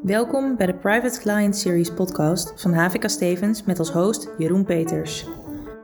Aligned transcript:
Welkom 0.00 0.56
bij 0.56 0.66
de 0.66 0.74
Private 0.74 1.20
Client 1.20 1.56
Series 1.56 1.94
podcast 1.94 2.60
van 2.60 2.72
HVK 2.72 3.10
Stevens 3.10 3.64
met 3.64 3.78
als 3.78 3.90
host 3.90 4.28
Jeroen 4.38 4.64
Peters. 4.64 5.26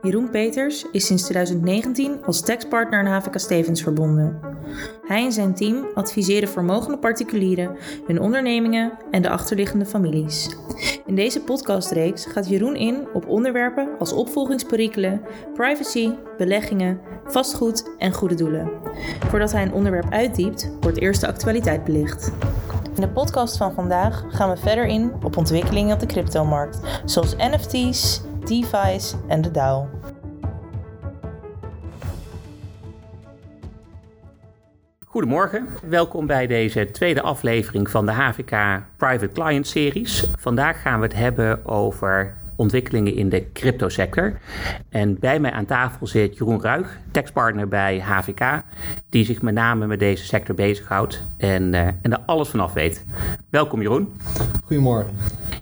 Jeroen 0.01 0.29
Peters 0.29 0.85
is 0.91 1.05
sinds 1.05 1.23
2019 1.23 2.25
als 2.25 2.41
taxpartner 2.41 2.99
aan 2.99 3.05
HVK 3.05 3.39
Stevens 3.39 3.83
verbonden. 3.83 4.39
Hij 5.05 5.25
en 5.25 5.31
zijn 5.31 5.55
team 5.55 5.87
adviseren 5.93 6.49
vermogende 6.49 6.97
particulieren, 6.97 7.75
hun 8.07 8.21
ondernemingen 8.21 8.91
en 9.11 9.21
de 9.21 9.29
achterliggende 9.29 9.85
families. 9.85 10.57
In 11.05 11.15
deze 11.15 11.41
podcastreeks 11.41 12.25
gaat 12.25 12.49
Jeroen 12.49 12.75
in 12.75 13.07
op 13.13 13.27
onderwerpen 13.27 13.89
als 13.99 14.13
opvolgingsperikelen, 14.13 15.21
privacy, 15.53 16.11
beleggingen, 16.37 16.99
vastgoed 17.25 17.89
en 17.97 18.13
goede 18.13 18.35
doelen. 18.35 18.71
Voordat 19.29 19.51
hij 19.51 19.61
een 19.61 19.73
onderwerp 19.73 20.11
uitdiept, 20.11 20.71
wordt 20.79 20.97
eerst 20.97 21.21
de 21.21 21.27
actualiteit 21.27 21.83
belicht. 21.83 22.31
In 22.95 23.01
de 23.01 23.09
podcast 23.09 23.57
van 23.57 23.73
vandaag 23.73 24.23
gaan 24.29 24.49
we 24.49 24.57
verder 24.57 24.85
in 24.85 25.11
op 25.23 25.37
ontwikkelingen 25.37 25.93
op 25.93 25.99
de 25.99 26.05
cryptomarkt, 26.05 26.79
zoals 27.05 27.35
NFT's, 27.35 28.21
DeFi's 28.49 29.15
en 29.27 29.41
de 29.41 29.51
DAO. 29.51 29.89
Goedemorgen, 35.05 35.67
welkom 35.89 36.27
bij 36.27 36.47
deze 36.47 36.91
tweede 36.91 37.21
aflevering 37.21 37.89
van 37.89 38.05
de 38.05 38.11
HVK 38.11 38.83
Private 38.97 39.29
Client 39.33 39.67
Series. 39.67 40.29
Vandaag 40.37 40.81
gaan 40.81 40.99
we 40.99 41.05
het 41.05 41.15
hebben 41.15 41.65
over 41.65 42.37
ontwikkelingen 42.55 43.15
in 43.15 43.29
de 43.29 43.51
cryptosector. 43.51 44.39
En 44.89 45.19
bij 45.19 45.39
mij 45.39 45.51
aan 45.51 45.65
tafel 45.65 46.07
zit 46.07 46.37
Jeroen 46.37 46.61
Ruig, 46.61 46.97
tekstpartner 47.11 47.67
bij 47.67 47.99
HVK, 47.99 48.63
die 49.09 49.25
zich 49.25 49.41
met 49.41 49.53
name 49.53 49.87
met 49.87 49.99
deze 49.99 50.25
sector 50.25 50.55
bezighoudt 50.55 51.25
en, 51.37 51.73
uh, 51.73 51.79
en 51.87 52.01
er 52.11 52.19
alles 52.25 52.49
vanaf 52.49 52.73
weet. 52.73 53.05
Welkom 53.49 53.81
Jeroen. 53.81 54.13
Goedemorgen. 54.69 55.13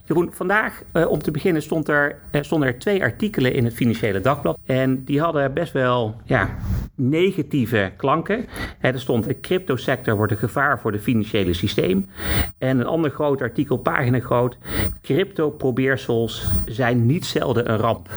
Jeroen, 0.07 0.29
vandaag 0.33 0.81
uh, 0.93 1.09
om 1.09 1.21
te 1.21 1.31
beginnen 1.31 1.61
stond 1.61 1.87
er, 1.87 2.19
uh, 2.31 2.41
stonden 2.41 2.67
er 2.67 2.79
twee 2.79 3.01
artikelen 3.01 3.53
in 3.53 3.63
het 3.63 3.73
Financiële 3.73 4.19
Dagblad. 4.19 4.57
En 4.65 5.03
die 5.03 5.21
hadden 5.21 5.53
best 5.53 5.73
wel 5.73 6.15
ja, 6.25 6.49
negatieve 6.95 7.91
klanken. 7.97 8.45
er 8.81 8.99
stond 8.99 9.23
de 9.23 9.39
cryptosector 9.39 10.15
wordt 10.15 10.31
een 10.31 10.37
gevaar 10.37 10.79
voor 10.79 10.91
het 10.91 11.01
financiële 11.01 11.53
systeem. 11.53 12.09
En 12.57 12.79
een 12.79 12.85
ander 12.85 13.11
groot 13.11 13.41
artikel, 13.41 13.77
pagina 13.77 14.19
groot, 14.19 14.57
crypto-probeersels 15.01 16.47
zijn 16.65 17.05
niet 17.05 17.25
zelden 17.25 17.71
een 17.71 17.77
ramp. 17.77 18.09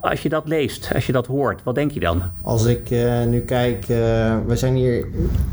Als 0.00 0.22
je 0.22 0.28
dat 0.28 0.48
leest, 0.48 0.90
als 0.94 1.06
je 1.06 1.12
dat 1.12 1.26
hoort, 1.26 1.62
wat 1.62 1.74
denk 1.74 1.90
je 1.90 2.00
dan? 2.00 2.22
Als 2.42 2.64
ik 2.64 2.90
uh, 2.90 3.24
nu 3.24 3.40
kijk, 3.40 3.86
we 4.46 4.52
zijn 4.56 4.74
hier 4.74 5.06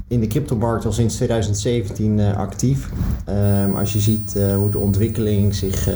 in 0.07 0.19
de 0.19 0.27
cryptomarkt 0.27 0.85
al 0.85 0.91
sinds 0.91 1.15
2017 1.15 2.17
uh, 2.17 2.37
actief. 2.37 2.89
Um, 3.29 3.75
als 3.75 3.93
je 3.93 3.99
ziet 3.99 4.35
hoe 4.59 4.71
de 4.71 4.77
ontwikkeling 4.77 5.55
zich 5.55 5.89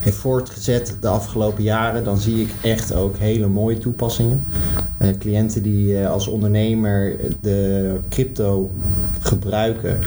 heeft 0.00 0.16
voortgezet 0.16 0.96
de 1.00 1.08
afgelopen 1.08 1.62
jaren, 1.62 2.04
dan 2.04 2.18
zie 2.18 2.40
ik 2.40 2.50
echt 2.62 2.94
ook 2.94 3.16
hele 3.16 3.46
mooie 3.46 3.78
toepassingen. 3.78 4.44
cliënten 5.18 5.62
die 5.62 6.06
als 6.06 6.26
ondernemer 6.26 7.16
de 7.40 7.96
crypto 8.08 8.70
gebruiken 9.20 9.98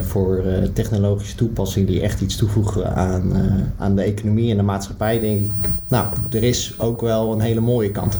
voor 0.00 0.42
technologische 0.72 1.36
toepassingen 1.36 1.88
die 1.88 2.00
echt 2.00 2.20
iets 2.20 2.36
toevoegen 2.36 2.94
aan, 2.94 3.32
aan 3.78 3.96
de 3.96 4.02
economie 4.02 4.50
en 4.50 4.56
de 4.56 4.62
maatschappij, 4.62 5.20
denk 5.20 5.40
ik, 5.40 5.50
nou, 5.88 6.06
er 6.30 6.42
is 6.42 6.74
ook 6.78 7.00
wel 7.00 7.32
een 7.32 7.40
hele 7.40 7.60
mooie 7.60 7.90
kant. 7.90 8.18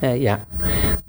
Ja. 0.00 0.40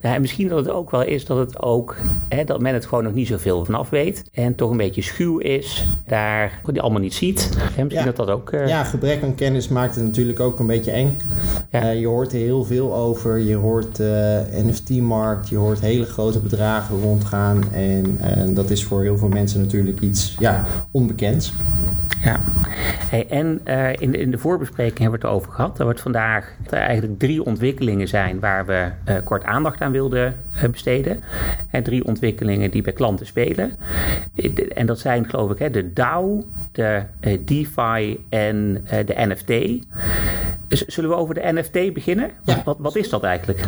Ja, 0.01 0.13
en 0.15 0.21
misschien 0.21 0.47
dat 0.47 0.57
het 0.57 0.69
ook 0.69 0.91
wel 0.91 1.03
is 1.03 1.25
dat 1.25 1.37
het 1.37 1.61
ook, 1.61 1.95
hè, 2.29 2.43
dat 2.43 2.61
men 2.61 2.73
het 2.73 2.85
gewoon 2.85 3.03
nog 3.03 3.13
niet 3.13 3.27
zoveel 3.27 3.65
vanaf 3.65 3.89
weet. 3.89 4.29
En 4.33 4.55
toch 4.55 4.71
een 4.71 4.77
beetje 4.77 5.01
schuw 5.01 5.37
is, 5.37 5.87
daar 6.05 6.61
die 6.65 6.81
allemaal 6.81 7.01
niet 7.01 7.13
ziet. 7.13 7.49
En 7.77 7.83
misschien 7.83 8.07
ja. 8.07 8.13
dat 8.15 8.15
dat 8.15 8.29
ook... 8.29 8.51
Uh... 8.51 8.67
Ja, 8.67 8.83
gebrek 8.83 9.23
aan 9.23 9.35
kennis 9.35 9.67
maakt 9.67 9.95
het 9.95 10.03
natuurlijk 10.03 10.39
ook 10.39 10.59
een 10.59 10.67
beetje 10.67 10.91
eng. 10.91 11.17
Ja. 11.69 11.83
Uh, 11.83 11.99
je 11.99 12.07
hoort 12.07 12.33
er 12.33 12.39
heel 12.39 12.63
veel 12.63 12.95
over. 12.95 13.37
Je 13.37 13.55
hoort 13.55 13.99
NFT-markt, 14.65 15.49
je 15.49 15.57
hoort 15.57 15.79
hele 15.79 16.05
grote 16.05 16.39
bedragen 16.39 17.01
rondgaan. 17.01 17.71
En 17.71 18.53
dat 18.53 18.69
is 18.69 18.83
voor 18.83 19.01
heel 19.01 19.17
veel 19.17 19.27
mensen 19.27 19.59
natuurlijk 19.59 20.01
iets 20.01 20.35
ja, 20.39 20.65
onbekends. 20.91 21.53
Ja, 22.23 22.39
hey, 23.09 23.27
en 23.27 23.61
uh, 23.65 23.93
in, 23.93 24.11
de, 24.11 24.17
in 24.17 24.31
de 24.31 24.37
voorbespreking 24.37 24.99
hebben 24.99 25.19
we 25.19 25.27
het 25.27 25.35
over 25.35 25.51
gehad. 25.51 25.79
Er 25.79 25.83
wordt 25.83 26.01
vandaag 26.01 26.55
er 26.69 26.77
eigenlijk 26.77 27.19
drie 27.19 27.43
ontwikkelingen 27.43 28.07
zijn 28.07 28.39
waar 28.39 28.65
we 28.65 28.91
uh, 29.05 29.15
kort 29.23 29.43
aandacht 29.43 29.81
aan 29.81 29.90
wilden 29.91 30.35
uh, 30.55 30.69
besteden. 30.69 31.23
En 31.69 31.83
drie 31.83 32.05
ontwikkelingen 32.05 32.71
die 32.71 32.81
bij 32.81 32.93
klanten 32.93 33.25
spelen. 33.25 33.71
En 34.73 34.85
dat 34.85 34.99
zijn 34.99 35.29
geloof 35.29 35.51
ik 35.51 35.59
hè, 35.59 35.69
de 35.69 35.93
DAO, 35.93 36.43
de 36.71 37.03
DeFi 37.45 38.25
en 38.29 38.85
de 39.05 39.13
NFT. 39.15 39.85
Zullen 40.67 41.09
we 41.09 41.15
over 41.15 41.33
de 41.33 41.51
NFT 41.53 41.93
beginnen? 41.93 42.31
Ja. 42.45 42.61
Wat, 42.65 42.77
wat 42.79 42.95
is 42.95 43.09
dat 43.09 43.23
eigenlijk? 43.23 43.65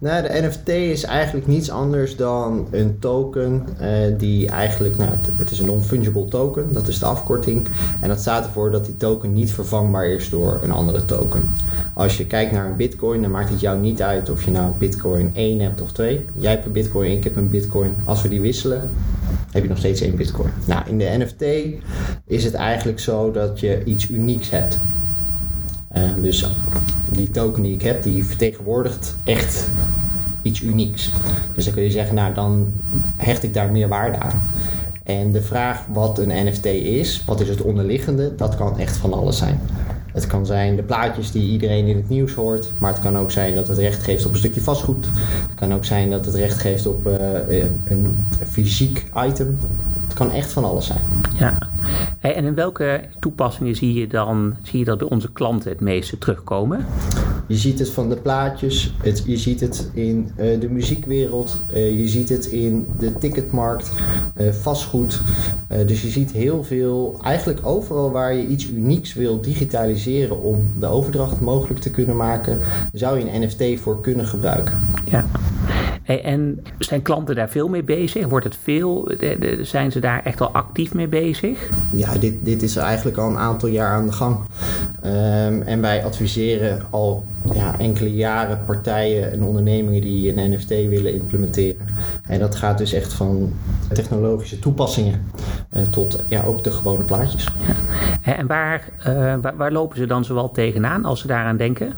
Nou, 0.00 0.22
de 0.22 0.42
NFT 0.42 0.68
is 0.68 1.04
eigenlijk 1.04 1.46
niets 1.46 1.70
anders 1.70 2.16
dan 2.16 2.66
een 2.70 2.98
token 2.98 3.66
uh, 3.80 3.88
die 4.18 4.48
eigenlijk, 4.48 4.96
nou, 4.96 5.10
het 5.36 5.50
is 5.50 5.58
een 5.58 5.66
non-fungible 5.66 6.24
token, 6.24 6.72
dat 6.72 6.88
is 6.88 6.98
de 6.98 7.06
afkorting. 7.06 7.68
En 8.00 8.08
dat 8.08 8.20
staat 8.20 8.44
ervoor 8.44 8.70
dat 8.70 8.84
die 8.84 8.96
token 8.96 9.32
niet 9.32 9.52
vervangbaar 9.52 10.06
is 10.06 10.30
door 10.30 10.60
een 10.62 10.70
andere 10.70 11.04
token. 11.04 11.50
Als 11.94 12.16
je 12.16 12.26
kijkt 12.26 12.52
naar 12.52 12.66
een 12.66 12.76
bitcoin, 12.76 13.22
dan 13.22 13.30
maakt 13.30 13.50
het 13.50 13.60
jou 13.60 13.78
niet 13.78 14.02
uit 14.02 14.30
of 14.30 14.44
je 14.44 14.50
nou 14.50 14.72
bitcoin 14.78 15.30
1 15.34 15.60
hebt 15.60 15.80
of 15.80 15.92
2. 15.92 16.24
Jij 16.34 16.50
hebt 16.50 16.66
een 16.66 16.72
bitcoin, 16.72 17.10
ik 17.10 17.24
heb 17.24 17.36
een 17.36 17.50
bitcoin. 17.50 17.96
Als 18.04 18.22
we 18.22 18.28
die 18.28 18.40
wisselen, 18.40 18.90
heb 19.50 19.62
je 19.62 19.68
nog 19.68 19.78
steeds 19.78 20.00
één 20.00 20.16
bitcoin. 20.16 20.50
Nou, 20.64 20.82
in 20.88 20.98
de 20.98 21.14
NFT 21.18 21.42
is 22.26 22.44
het 22.44 22.54
eigenlijk 22.54 23.00
zo 23.00 23.30
dat 23.30 23.60
je 23.60 23.84
iets 23.84 24.08
unieks 24.08 24.50
hebt. 24.50 24.80
Uh, 25.96 26.02
dus 26.20 26.46
die 27.18 27.30
token 27.30 27.62
die 27.62 27.74
ik 27.74 27.82
heb, 27.82 28.02
die 28.02 28.24
vertegenwoordigt 28.24 29.16
echt 29.24 29.70
iets 30.42 30.62
unieks. 30.62 31.12
Dus 31.54 31.64
dan 31.64 31.74
kun 31.74 31.82
je 31.82 31.90
zeggen, 31.90 32.14
nou 32.14 32.34
dan 32.34 32.72
hecht 33.16 33.42
ik 33.42 33.54
daar 33.54 33.70
meer 33.72 33.88
waarde 33.88 34.18
aan. 34.18 34.40
En 35.02 35.32
de 35.32 35.42
vraag 35.42 35.84
wat 35.92 36.18
een 36.18 36.46
NFT 36.46 36.64
is, 36.64 37.22
wat 37.26 37.40
is 37.40 37.48
het 37.48 37.60
onderliggende, 37.60 38.34
dat 38.34 38.56
kan 38.56 38.78
echt 38.78 38.96
van 38.96 39.12
alles 39.12 39.38
zijn. 39.38 39.60
Het 40.18 40.26
kan 40.26 40.46
zijn 40.46 40.76
de 40.76 40.82
plaatjes 40.82 41.30
die 41.30 41.50
iedereen 41.50 41.86
in 41.86 41.96
het 41.96 42.08
nieuws 42.08 42.32
hoort, 42.32 42.72
maar 42.78 42.92
het 42.92 43.02
kan 43.02 43.18
ook 43.18 43.30
zijn 43.30 43.54
dat 43.54 43.68
het 43.68 43.78
recht 43.78 44.02
geeft 44.02 44.26
op 44.26 44.30
een 44.30 44.38
stukje 44.38 44.60
vastgoed. 44.60 45.06
Het 45.48 45.54
kan 45.54 45.74
ook 45.74 45.84
zijn 45.84 46.10
dat 46.10 46.24
het 46.24 46.34
recht 46.34 46.58
geeft 46.58 46.86
op 46.86 47.06
uh, 47.06 47.64
een 47.84 48.26
fysiek 48.48 49.10
item. 49.16 49.58
Het 50.04 50.14
kan 50.14 50.30
echt 50.30 50.52
van 50.52 50.64
alles 50.64 50.86
zijn. 50.86 51.00
Ja. 51.38 51.58
En 52.20 52.44
in 52.44 52.54
welke 52.54 53.00
toepassingen 53.20 53.76
zie 53.76 53.94
je 53.94 54.06
dan 54.06 54.56
zie 54.62 54.78
je 54.78 54.84
dat 54.84 54.98
bij 54.98 55.08
onze 55.08 55.32
klanten 55.32 55.70
het 55.70 55.80
meeste 55.80 56.18
terugkomen? 56.18 56.86
Je 57.48 57.56
ziet 57.56 57.78
het 57.78 57.90
van 57.90 58.08
de 58.08 58.16
plaatjes, 58.16 58.94
het, 59.02 59.22
je 59.26 59.36
ziet 59.36 59.60
het 59.60 59.90
in 59.92 60.30
uh, 60.40 60.60
de 60.60 60.68
muziekwereld, 60.70 61.62
uh, 61.72 61.98
je 61.98 62.08
ziet 62.08 62.28
het 62.28 62.46
in 62.46 62.86
de 62.98 63.12
ticketmarkt, 63.12 63.92
uh, 64.40 64.52
vastgoed. 64.52 65.22
dus 65.86 66.02
je 66.02 66.08
ziet 66.08 66.32
heel 66.32 66.64
veel, 66.64 67.20
eigenlijk 67.22 67.66
overal 67.66 68.10
waar 68.10 68.34
je 68.34 68.46
iets 68.46 68.68
unieks 68.68 69.14
wil 69.14 69.40
digitaliseren 69.40 70.42
om 70.42 70.72
de 70.78 70.86
overdracht 70.86 71.40
mogelijk 71.40 71.80
te 71.80 71.90
kunnen 71.90 72.16
maken, 72.16 72.58
zou 72.92 73.18
je 73.18 73.30
een 73.30 73.42
NFT 73.42 73.80
voor 73.80 74.00
kunnen 74.00 74.26
gebruiken. 74.26 74.78
Ja. 75.04 75.24
En 76.16 76.62
zijn 76.78 77.02
klanten 77.02 77.34
daar 77.34 77.48
veel 77.48 77.68
mee 77.68 77.82
bezig? 77.82 78.28
Wordt 78.28 78.44
het 78.44 78.56
veel? 78.62 79.04
De, 79.04 79.36
de, 79.40 79.64
zijn 79.64 79.92
ze 79.92 80.00
daar 80.00 80.22
echt 80.24 80.40
al 80.40 80.50
actief 80.50 80.94
mee 80.94 81.08
bezig? 81.08 81.68
Ja, 81.90 82.18
dit, 82.18 82.44
dit 82.44 82.62
is 82.62 82.76
eigenlijk 82.76 83.16
al 83.16 83.28
een 83.28 83.38
aantal 83.38 83.68
jaar 83.68 83.92
aan 83.92 84.06
de 84.06 84.12
gang. 84.12 84.36
Um, 85.04 85.62
en 85.62 85.80
wij 85.80 86.04
adviseren 86.04 86.82
al 86.90 87.24
ja, 87.52 87.78
enkele 87.78 88.14
jaren 88.14 88.64
partijen 88.64 89.32
en 89.32 89.42
ondernemingen 89.42 90.00
die 90.00 90.36
een 90.36 90.52
NFT 90.52 90.68
willen 90.68 91.14
implementeren. 91.14 91.86
En 92.22 92.38
dat 92.38 92.54
gaat 92.54 92.78
dus 92.78 92.92
echt 92.92 93.12
van 93.12 93.52
technologische 93.92 94.58
toepassingen 94.58 95.30
uh, 95.72 95.82
tot 95.82 96.24
ja, 96.28 96.42
ook 96.42 96.64
de 96.64 96.70
gewone 96.70 97.04
plaatjes. 97.04 97.48
Ja. 98.24 98.36
En 98.36 98.46
waar, 98.46 98.88
uh, 98.98 99.34
waar, 99.40 99.56
waar 99.56 99.72
lopen 99.72 99.96
ze 99.96 100.06
dan 100.06 100.24
zowel 100.24 100.50
tegenaan 100.50 101.04
als 101.04 101.20
ze 101.20 101.26
daaraan 101.26 101.56
denken? 101.56 101.92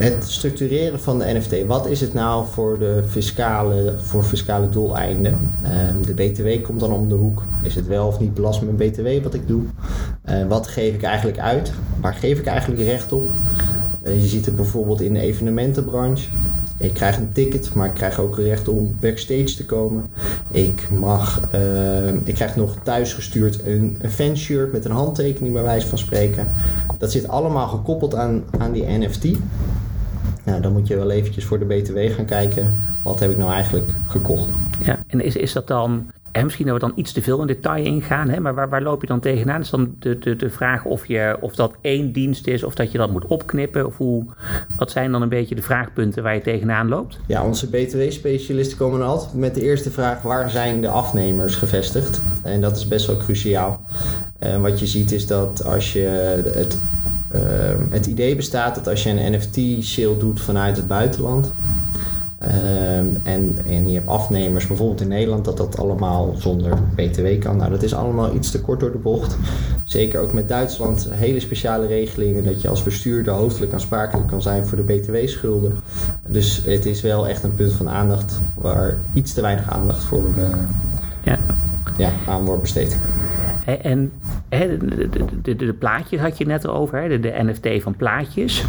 Het 0.00 0.24
structureren 0.30 1.00
van 1.00 1.18
de 1.18 1.24
NFT. 1.24 1.66
Wat 1.66 1.86
is 1.86 2.00
het 2.00 2.14
nou 2.14 2.46
voor 2.46 2.78
de 2.78 3.02
fiscale, 3.08 3.94
voor 3.98 4.22
fiscale 4.22 4.68
doeleinden? 4.68 5.50
Uh, 5.62 5.70
de 6.06 6.14
BTW 6.14 6.64
komt 6.64 6.80
dan 6.80 6.92
om 6.92 7.08
de 7.08 7.14
hoek. 7.14 7.42
Is 7.62 7.74
het 7.74 7.86
wel 7.86 8.06
of 8.06 8.20
niet 8.20 8.34
belast 8.34 8.62
met 8.62 8.76
BTW 8.76 9.22
wat 9.22 9.34
ik 9.34 9.48
doe? 9.48 9.62
Uh, 10.30 10.46
wat 10.48 10.66
geef 10.66 10.94
ik 10.94 11.02
eigenlijk 11.02 11.38
uit? 11.38 11.72
Waar 12.00 12.14
geef 12.14 12.38
ik 12.38 12.46
eigenlijk 12.46 12.82
recht 12.82 13.12
op? 13.12 13.28
Uh, 14.02 14.20
je 14.20 14.26
ziet 14.26 14.46
het 14.46 14.56
bijvoorbeeld 14.56 15.00
in 15.00 15.12
de 15.12 15.20
evenementenbranche. 15.20 16.28
Ik 16.78 16.94
krijg 16.94 17.16
een 17.16 17.32
ticket, 17.32 17.74
maar 17.74 17.86
ik 17.86 17.94
krijg 17.94 18.20
ook 18.20 18.38
recht 18.38 18.68
om 18.68 18.96
backstage 19.00 19.54
te 19.56 19.64
komen. 19.64 20.10
Ik 20.50 20.90
mag, 20.90 21.40
uh, 21.54 22.08
ik 22.08 22.34
krijg 22.34 22.56
nog 22.56 22.76
thuisgestuurd 22.82 23.60
een, 23.66 23.98
een 24.00 24.10
fanshirt 24.10 24.72
met 24.72 24.84
een 24.84 24.90
handtekening 24.90 25.54
bij 25.54 25.62
wijze 25.62 25.86
van 25.86 25.98
spreken. 25.98 26.48
Dat 26.98 27.10
zit 27.10 27.28
allemaal 27.28 27.68
gekoppeld 27.68 28.14
aan, 28.14 28.44
aan 28.58 28.72
die 28.72 28.86
NFT. 28.86 29.26
Nou, 30.44 30.60
dan 30.60 30.72
moet 30.72 30.86
je 30.86 30.96
wel 30.96 31.10
eventjes 31.10 31.44
voor 31.44 31.58
de 31.58 31.64
BTW 31.64 31.98
gaan 31.98 32.24
kijken. 32.24 32.76
Wat 33.02 33.20
heb 33.20 33.30
ik 33.30 33.36
nou 33.36 33.52
eigenlijk 33.52 33.90
gekocht? 34.06 34.48
Ja, 34.84 35.02
en 35.06 35.20
is, 35.20 35.36
is 35.36 35.52
dat 35.52 35.66
dan 35.66 36.10
En 36.32 36.44
misschien 36.44 36.66
dat 36.66 36.74
we 36.74 36.80
dan 36.80 36.92
iets 36.94 37.12
te 37.12 37.22
veel 37.22 37.40
in 37.40 37.46
detail 37.46 37.84
ingaan, 37.84 38.28
hè? 38.28 38.40
maar 38.40 38.54
waar, 38.54 38.68
waar 38.68 38.82
loop 38.82 39.00
je 39.00 39.06
dan 39.06 39.20
tegenaan? 39.20 39.60
Is 39.60 39.70
dan 39.70 39.94
de, 39.98 40.18
de, 40.18 40.36
de 40.36 40.50
vraag 40.50 40.84
of, 40.84 41.06
je, 41.06 41.36
of 41.40 41.54
dat 41.54 41.74
één 41.80 42.12
dienst 42.12 42.46
is 42.46 42.64
of 42.64 42.74
dat 42.74 42.92
je 42.92 42.98
dat 42.98 43.10
moet 43.10 43.26
opknippen? 43.26 43.86
Of 43.86 43.96
hoe, 43.96 44.24
wat 44.76 44.90
zijn 44.90 45.12
dan 45.12 45.22
een 45.22 45.28
beetje 45.28 45.54
de 45.54 45.62
vraagpunten 45.62 46.22
waar 46.22 46.34
je 46.34 46.40
tegenaan 46.40 46.88
loopt? 46.88 47.18
Ja, 47.26 47.44
onze 47.44 47.68
BTW-specialisten 47.68 48.78
komen 48.78 49.02
altijd 49.02 49.34
met 49.34 49.54
de 49.54 49.62
eerste 49.62 49.90
vraag: 49.90 50.22
waar 50.22 50.50
zijn 50.50 50.80
de 50.80 50.88
afnemers 50.88 51.56
gevestigd? 51.56 52.22
En 52.42 52.60
dat 52.60 52.76
is 52.76 52.88
best 52.88 53.06
wel 53.06 53.16
cruciaal. 53.16 53.80
En 54.38 54.60
wat 54.60 54.80
je 54.80 54.86
ziet 54.86 55.12
is 55.12 55.26
dat 55.26 55.64
als 55.64 55.92
je 55.92 56.06
het, 56.54 56.82
uh, 57.34 57.40
het 57.90 58.06
idee 58.06 58.36
bestaat 58.36 58.74
dat 58.74 58.88
als 58.88 59.02
je 59.02 59.10
een 59.10 59.32
NFT-sale 59.32 60.16
doet 60.16 60.40
vanuit 60.40 60.76
het 60.76 60.88
buitenland, 60.88 61.52
Ehm, 62.40 63.06
en, 63.22 63.58
en 63.66 63.88
je 63.88 63.94
hebt 63.94 64.08
afnemers, 64.08 64.66
bijvoorbeeld 64.66 65.00
in 65.00 65.08
Nederland, 65.08 65.44
dat 65.44 65.56
dat 65.56 65.78
allemaal 65.78 66.34
zonder 66.38 66.78
BTW 66.94 67.38
kan. 67.38 67.56
Nou, 67.56 67.70
dat 67.70 67.82
is 67.82 67.94
allemaal 67.94 68.34
iets 68.34 68.50
te 68.50 68.60
kort 68.60 68.80
door 68.80 68.92
de 68.92 68.98
bocht. 68.98 69.36
Zeker 69.84 70.20
ook 70.20 70.32
met 70.32 70.48
Duitsland, 70.48 71.08
hele 71.10 71.40
speciale 71.40 71.86
regelingen 71.86 72.44
dat 72.44 72.62
je 72.62 72.68
als 72.68 72.82
bestuurder 72.82 73.32
hoofdelijk 73.34 73.72
aansprakelijk 73.72 74.28
kan 74.28 74.42
zijn 74.42 74.66
voor 74.66 74.76
de 74.76 74.94
BTW-schulden. 74.94 75.72
Dus 76.28 76.62
het 76.64 76.86
is 76.86 77.00
wel 77.00 77.28
echt 77.28 77.42
een 77.42 77.54
punt 77.54 77.72
van 77.72 77.88
aandacht 77.88 78.40
waar 78.54 78.98
iets 79.12 79.32
te 79.32 79.40
weinig 79.40 79.70
aandacht 79.70 80.04
voor 80.04 80.24
uh, 80.38 80.44
ja. 81.22 81.38
Ja, 81.96 82.12
aan 82.26 82.44
wordt 82.44 82.62
besteed. 82.62 82.98
En 83.78 84.12
de, 84.48 85.08
de, 85.10 85.24
de, 85.42 85.56
de, 85.56 85.72
plaatjes 85.72 86.20
had 86.20 86.38
je 86.38 86.46
net 86.46 86.66
over, 86.66 87.08
de, 87.08 87.20
de 87.20 87.32
NFT 87.42 87.82
van 87.82 87.96
plaatjes. 87.96 88.64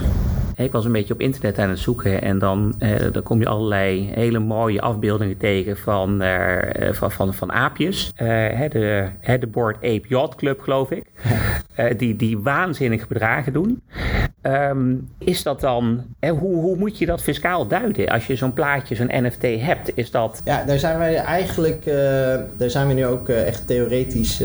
Ik 0.64 0.72
was 0.72 0.86
een 0.86 0.92
beetje 0.92 1.14
op 1.14 1.22
internet 1.22 1.60
aan 1.60 1.70
het 1.70 1.80
zoeken 1.80 2.22
en 2.22 2.40
dan, 2.40 2.74
eh, 2.80 3.12
dan 3.12 3.24
kom 3.24 3.40
je 3.40 3.48
allerlei 3.48 4.10
hele 4.14 4.40
mooie 4.40 4.82
afbeeldingen 4.82 5.38
tegen 5.38 5.78
van, 5.78 6.22
eh, 6.22 6.88
eh 6.88 6.94
van, 6.94 7.12
van, 7.12 7.34
van 7.34 7.52
aapjes. 7.52 8.12
Eh, 8.16 8.70
de, 8.70 9.10
de 9.40 9.48
Board 9.48 9.76
Ape 9.76 10.08
Yacht 10.08 10.36
Club, 10.36 10.60
geloof 10.60 10.92
ik. 10.92 11.04
Die, 11.98 12.16
die 12.16 12.40
waanzinnige 12.40 13.08
bedragen 13.08 13.54
doen. 13.54 13.82
Ehm, 14.42 14.96
is 15.18 15.44
dat 15.44 15.62
dan, 15.62 16.04
hoe, 16.20 16.62
hoe 16.62 16.78
moet 16.78 16.98
je 16.98 17.06
dat 17.06 17.22
fiscaal 17.22 17.68
duiden 17.68 18.08
als 18.08 18.28
je 18.28 18.36
zo'n 18.36 18.54
plaatje, 18.54 18.96
zo'n 18.96 19.12
NFT 19.12 19.42
hebt? 19.42 19.92
Is 19.98 20.12
dat... 20.12 20.42
Ja, 20.46 20.64
daar 20.64 20.80
zijn 20.80 20.98
wij 20.98 21.16
eigenlijk, 21.16 21.86
uh, 21.86 21.94
daar 22.58 22.70
zijn 22.70 22.88
we 22.88 22.94
nu 22.94 23.06
ook 23.06 23.30
echt 23.30 23.68
theoretisch 23.68 24.44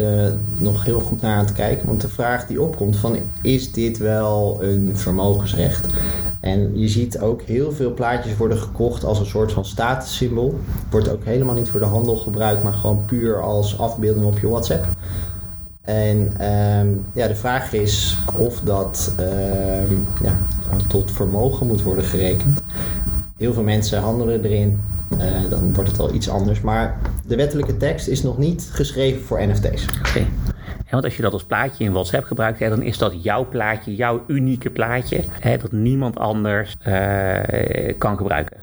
nog 0.59 0.85
heel 0.85 1.01
goed 1.01 1.23
naar 1.23 1.37
aan 1.37 1.45
het 1.45 1.53
kijken. 1.53 1.87
Want 1.87 2.01
de 2.01 2.09
vraag 2.09 2.47
die 2.47 2.63
opkomt 2.63 2.97
van, 2.97 3.19
is 3.43 3.73
dit 3.73 3.99
wel 3.99 4.63
een 4.63 4.97
vermogensrecht? 4.97 5.87
En 6.41 6.79
je 6.79 6.89
ziet 6.89 7.19
ook 7.19 7.43
heel 7.43 7.73
veel 7.73 7.95
plaatjes 7.95 8.37
worden 8.37 8.59
gekocht 8.59 9.05
als 9.05 9.19
een 9.19 9.27
soort 9.27 9.53
van 9.53 9.65
statussymbool. 9.65 10.59
Wordt 10.91 11.09
ook 11.09 11.25
helemaal 11.25 11.55
niet 11.55 11.69
voor 11.69 11.81
de 11.81 11.87
handel 11.87 12.17
gebruikt, 12.17 12.63
maar 12.63 12.75
gewoon 12.75 13.05
puur 13.05 13.43
als 13.43 13.79
afbeelding 13.79 14.27
op 14.27 14.39
je 14.39 14.49
WhatsApp. 14.49 14.87
En 15.83 16.33
ehm, 16.39 16.89
ja, 17.13 17.27
de 17.27 17.35
vraag 17.35 17.73
is 17.73 18.19
of 18.37 18.61
dat 18.61 19.15
ehm, 19.17 19.95
ja, 20.23 20.37
tot 20.89 21.11
vermogen 21.11 21.67
moet 21.67 21.83
worden 21.83 22.05
gerekend. 22.05 22.63
Heel 23.37 23.53
veel 23.53 23.63
mensen 23.63 24.01
handelen 24.01 24.45
erin, 24.45 24.81
uh, 25.19 25.51
dan 25.51 25.75
wordt 25.75 25.91
het 25.91 26.01
al 26.01 26.15
iets 26.15 26.29
anders. 26.29 26.61
Maar 26.61 26.99
de 27.27 27.37
wettelijke 27.37 27.77
tekst 27.77 28.09
is 28.09 28.23
nog 28.23 28.39
niet 28.39 28.69
geschreven 28.73 29.23
voor 29.23 29.47
NFT's. 29.47 29.87
Oké 29.99 30.27
want 30.91 31.05
als 31.05 31.17
je 31.17 31.23
dat 31.23 31.33
als 31.33 31.45
plaatje 31.45 31.85
in 31.85 31.93
WhatsApp 31.93 32.25
gebruikt, 32.25 32.59
dan 32.59 32.83
is 32.83 32.99
dat 32.99 33.23
jouw 33.23 33.49
plaatje, 33.49 33.95
jouw 33.95 34.25
unieke 34.27 34.71
plaatje, 34.71 35.25
dat 35.61 35.73
niemand 35.73 36.19
anders 36.19 36.77
uh, 36.87 37.39
kan 37.99 38.17
gebruiken. 38.17 38.57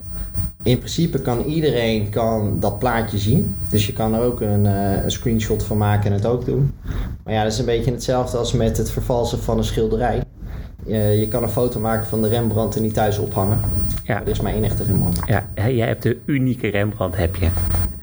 In 0.64 0.78
principe 0.78 1.22
kan 1.22 1.42
iedereen 1.42 2.10
kan 2.10 2.60
dat 2.60 2.80
plaatje 2.80 3.18
zien. 3.18 3.56
Dus 3.70 3.86
je 3.86 3.94
kan 3.94 4.14
er 4.14 4.22
ook 4.22 4.42
een, 4.42 4.66
uh, 4.66 5.04
een, 5.04 5.12
screenshot 5.12 5.64
van 5.64 5.78
maken 5.78 6.06
en 6.06 6.12
het 6.12 6.26
ook 6.26 6.46
doen. 6.46 6.74
Maar 7.24 7.34
ja, 7.34 7.44
dat 7.44 7.52
is 7.52 7.60
een 7.60 7.66
beetje 7.66 7.92
hetzelfde 7.92 8.38
als 8.38 8.54
met 8.54 8.78
het 8.78 8.92
vervalsen 8.92 9.40
van 9.40 9.58
een 9.58 9.64
schilderij. 9.64 10.24
Uh, 10.88 11.20
je 11.20 11.28
kan 11.28 11.44
een 11.44 11.50
foto 11.50 11.80
maken 11.80 12.08
van 12.08 12.22
de 12.22 12.28
Rembrandt 12.28 12.76
en 12.76 12.82
die 12.82 12.92
thuis 12.92 13.20
ophangen. 13.20 13.60
Ja. 14.04 14.22
Er 14.22 14.28
is 14.28 14.42
maar 14.42 14.54
één 14.54 14.64
echte 14.64 14.84
Rembrandt. 14.84 15.20
Ja, 15.26 15.46
jij 15.56 15.88
hebt 15.88 16.04
de 16.04 16.18
unieke 16.26 16.68
Rembrandt, 16.68 17.18
heb 17.18 17.36
je. 17.36 17.48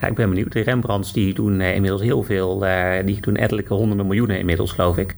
Ja, 0.00 0.06
ik 0.06 0.14
ben 0.14 0.28
benieuwd. 0.28 0.52
De 0.52 0.60
Rembrandts 0.60 1.12
die 1.12 1.34
doen 1.34 1.60
uh, 1.60 1.74
inmiddels 1.74 2.02
heel 2.02 2.22
veel. 2.22 2.66
Uh, 2.66 2.92
die 3.04 3.20
doen 3.20 3.36
ettelijke 3.36 3.74
honderden 3.74 4.06
miljoenen 4.06 4.38
inmiddels, 4.38 4.72
geloof 4.72 4.96
ik. 4.96 5.16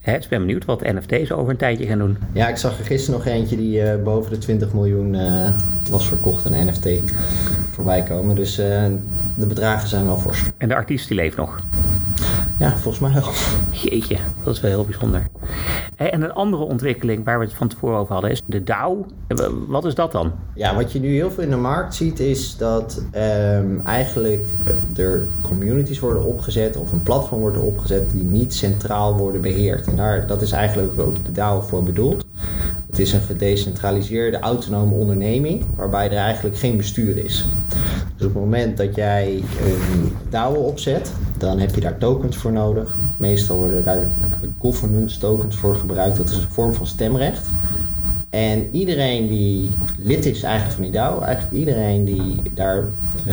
Hè, 0.00 0.14
dus 0.14 0.24
ik 0.24 0.30
ben 0.30 0.40
benieuwd 0.40 0.64
wat 0.64 0.82
NFT's 0.82 1.30
over 1.30 1.50
een 1.50 1.56
tijdje 1.56 1.86
gaan 1.86 1.98
doen. 1.98 2.16
Ja, 2.32 2.48
ik 2.48 2.56
zag 2.56 2.78
er 2.78 2.84
gisteren 2.84 3.18
nog 3.18 3.28
eentje 3.28 3.56
die 3.56 3.80
uh, 3.82 4.02
boven 4.02 4.30
de 4.30 4.38
20 4.38 4.72
miljoen 4.72 5.16
was 5.90 6.08
verkocht, 6.08 6.44
een 6.44 6.66
NFT, 6.66 6.88
voorbij 7.70 8.02
komen. 8.02 8.36
Dus 8.36 8.54
de 8.56 9.46
bedragen 9.46 9.88
zijn 9.88 10.04
wel 10.04 10.18
fors. 10.18 10.42
En 10.56 10.68
de 10.68 10.74
artiest 10.74 11.08
die 11.08 11.16
leeft 11.16 11.36
nog? 11.36 11.60
Ja, 12.58 12.76
volgens 12.76 12.98
mij 12.98 13.12
wel. 13.12 13.32
Jeetje, 13.70 14.16
dat 14.44 14.54
is 14.54 14.60
wel 14.60 14.70
heel 14.70 14.84
bijzonder. 14.84 15.26
En 15.96 16.22
een 16.22 16.32
andere 16.32 16.62
ontwikkeling 16.62 17.24
waar 17.24 17.38
we 17.38 17.44
het 17.44 17.54
van 17.54 17.68
tevoren 17.68 17.98
over 17.98 18.12
hadden 18.12 18.30
is 18.30 18.42
de 18.46 18.64
DAO. 18.64 19.06
Wat 19.68 19.84
is 19.84 19.94
dat 19.94 20.12
dan? 20.12 20.32
Ja, 20.54 20.74
wat 20.74 20.92
je 20.92 21.00
nu 21.00 21.14
heel 21.14 21.30
veel 21.30 21.42
in 21.42 21.50
de 21.50 21.56
markt 21.56 21.94
ziet 21.94 22.20
is 22.20 22.56
dat 22.56 23.02
um, 23.14 23.80
eigenlijk 23.84 24.46
er 24.96 25.26
communities 25.42 25.98
worden 25.98 26.24
opgezet 26.24 26.76
of 26.76 26.92
een 26.92 27.02
platform 27.02 27.40
wordt 27.40 27.58
opgezet 27.58 28.10
die 28.10 28.24
niet 28.24 28.54
centraal 28.54 29.16
worden 29.16 29.40
beheerd. 29.40 29.86
En 29.86 29.96
daar, 29.96 30.26
dat 30.26 30.42
is 30.42 30.52
eigenlijk 30.52 31.00
ook 31.00 31.24
de 31.24 31.32
DAO 31.32 31.60
voor 31.60 31.82
bedoeld. 31.82 32.24
Het 32.90 32.98
is 32.98 33.12
een 33.12 33.20
gedecentraliseerde 33.20 34.38
autonome 34.38 34.94
onderneming 34.94 35.64
waarbij 35.76 36.10
er 36.10 36.16
eigenlijk 36.16 36.56
geen 36.56 36.76
bestuur 36.76 37.16
is. 37.24 37.48
Dus 38.16 38.26
op 38.26 38.34
het 38.34 38.42
moment 38.42 38.76
dat 38.76 38.94
jij 38.94 39.42
een 39.64 40.12
DAO 40.30 40.52
opzet, 40.52 41.12
dan 41.38 41.58
heb 41.58 41.74
je 41.74 41.80
daar 41.80 41.98
tokens 41.98 42.36
voor 42.36 42.52
nodig. 42.52 42.94
Meestal 43.16 43.56
worden 43.56 43.84
daar 43.84 44.10
governance 44.58 45.18
tokens 45.18 45.56
voor 45.56 45.76
gebruikt. 45.76 46.16
Dat 46.16 46.28
is 46.28 46.36
een 46.36 46.50
vorm 46.50 46.74
van 46.74 46.86
stemrecht. 46.86 47.48
En 48.30 48.68
iedereen 48.70 49.28
die 49.28 49.70
lid 49.96 50.26
is 50.26 50.42
eigenlijk 50.42 50.74
van 50.74 50.82
die 50.82 50.92
DAO, 50.92 51.20
eigenlijk 51.20 51.56
iedereen 51.56 52.04
die 52.04 52.42
daar 52.54 52.84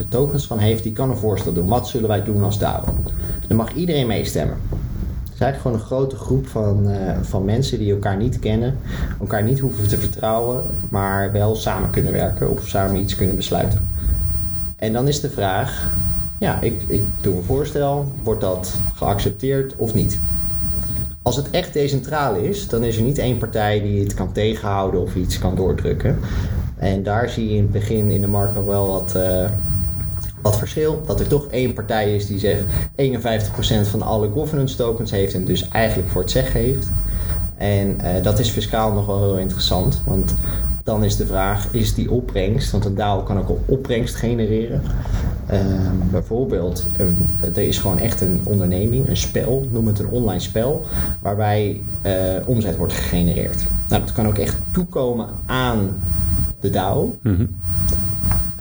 tokens 0.10 0.48
van 0.48 0.60
heeft, 0.60 0.84
die 0.84 0.94
kan 0.94 1.10
een 1.10 1.18
voorstel 1.18 1.54
doen. 1.54 1.68
Wat 1.68 1.88
zullen 1.88 2.08
wij 2.08 2.24
doen 2.24 2.44
als 2.44 2.60
DAO? 2.60 2.84
Dan 3.48 3.58
mag 3.58 3.74
iedereen 3.74 4.08
meestemmen. 4.08 4.58
Het 5.24 5.34
is 5.34 5.40
eigenlijk 5.40 5.62
gewoon 5.62 5.78
een 5.78 6.10
grote 6.10 6.16
groep 6.16 6.48
van, 6.48 6.90
uh, 6.90 6.98
van 7.22 7.46
mensen 7.46 7.80
die 7.80 7.92
elkaar 7.92 8.18
niet 8.18 8.40
kennen, 8.40 8.78
elkaar 9.20 9.44
niet 9.44 9.60
hoeven 9.60 9.88
te 9.88 9.98
vertrouwen, 9.98 10.64
maar 10.90 11.32
wel 11.32 11.56
samen 11.56 11.90
kunnen 11.90 12.12
werken 12.12 12.52
of 12.52 12.68
samen 12.68 13.02
iets 13.02 13.16
kunnen 13.16 13.36
besluiten. 13.36 13.88
En 14.76 14.94
dan 14.94 15.08
is 15.08 15.20
de 15.20 15.30
vraag, 15.30 15.90
ja, 16.46 16.62
ik, 16.62 16.84
ik 16.88 17.04
doe 17.22 17.36
een 17.36 17.44
voorstel, 17.44 18.12
wordt 18.24 18.42
dat 18.42 18.80
geaccepteerd 18.94 19.76
of 19.76 19.94
niet? 19.94 20.20
Als 21.22 21.36
het 21.36 21.50
echt 21.50 21.74
decentraal 21.74 22.36
is, 22.36 22.68
dan 22.68 22.84
is 22.84 22.98
er 22.98 23.04
niet 23.04 23.18
één 23.18 23.38
partij 23.38 23.82
die 23.82 24.04
het 24.04 24.14
kan 24.14 24.32
tegenhouden 24.32 25.02
of 25.02 25.16
iets 25.16 25.40
kan 25.40 25.56
doordrukken. 25.56 26.20
En 26.78 27.04
daar 27.04 27.30
zie 27.30 27.50
je 27.50 27.56
in 27.56 27.62
het 27.62 27.72
begin 27.72 28.12
in 28.12 28.22
de 28.22 28.28
markt 28.28 28.54
nog 28.54 28.66
wel 28.66 28.88
wat, 28.88 29.14
uh, 29.18 29.50
wat 30.42 30.58
verschil. 30.58 31.02
Dat 31.06 31.20
er 31.20 31.28
toch 31.28 31.48
één 31.48 31.74
partij 31.74 32.16
is 32.16 32.26
die 32.26 32.40
zegt 32.40 32.64
51% 32.96 33.88
van 33.88 34.02
alle 34.02 34.30
governance 34.30 34.76
tokens 34.76 35.12
heeft 35.12 35.34
en 35.34 35.46
dus 35.46 35.68
eigenlijk 35.70 36.10
voor 36.10 36.22
het 36.22 36.32
zeggen 36.32 36.60
heeft. 36.60 36.90
En 37.58 37.98
uh, 38.04 38.24
dat 38.24 38.40
is 38.40 38.50
fiscaal 38.50 38.94
nog 38.94 39.06
wel 39.06 39.22
heel 39.24 39.38
interessant. 39.38 40.02
Want 40.06 40.36
dan 40.86 41.04
is 41.04 41.16
de 41.16 41.26
vraag, 41.26 41.68
is 41.72 41.94
die 41.94 42.12
opbrengst, 42.12 42.72
want 42.72 42.86
een 42.86 42.96
DAO 42.96 43.22
kan 43.24 43.38
ook 43.38 43.50
op 43.50 43.60
opbrengst 43.66 44.16
genereren. 44.16 44.82
Uh, 45.52 45.60
bijvoorbeeld, 46.12 46.88
um, 47.00 47.18
er 47.42 47.58
is 47.58 47.78
gewoon 47.78 48.00
echt 48.00 48.22
een 48.22 48.42
onderneming, 48.44 49.08
een 49.08 49.18
spel, 49.18 49.68
noem 49.72 49.88
het 49.88 50.00
een 50.00 50.10
online 50.10 50.40
spel, 50.40 50.86
waarbij 51.22 51.82
uh, 52.06 52.14
omzet 52.46 52.78
wordt 52.78 52.94
gegenereerd. 52.94 53.66
Nou, 53.88 54.02
dat 54.02 54.12
kan 54.12 54.28
ook 54.28 54.38
echt 54.38 54.58
toekomen 54.72 55.28
aan 55.46 55.98
de 56.60 56.70
DAO. 56.70 57.18
Mm 57.22 57.36
-hmm. 57.36 57.56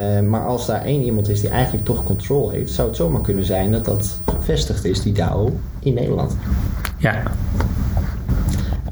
uh, 0.00 0.20
maar 0.20 0.46
als 0.46 0.66
daar 0.66 0.82
één 0.82 1.02
iemand 1.02 1.28
is 1.28 1.40
die 1.40 1.50
eigenlijk 1.50 1.84
toch 1.84 2.04
controle 2.04 2.52
heeft, 2.52 2.72
zou 2.72 2.88
het 2.88 2.96
zomaar 2.96 3.22
kunnen 3.22 3.44
zijn 3.44 3.72
dat 3.72 3.84
dat 3.84 4.20
gevestigd 4.26 4.84
is, 4.84 5.02
die 5.02 5.12
DAO, 5.12 5.52
in 5.78 5.94
Nederland. 5.94 6.36
Ja. 6.98 7.22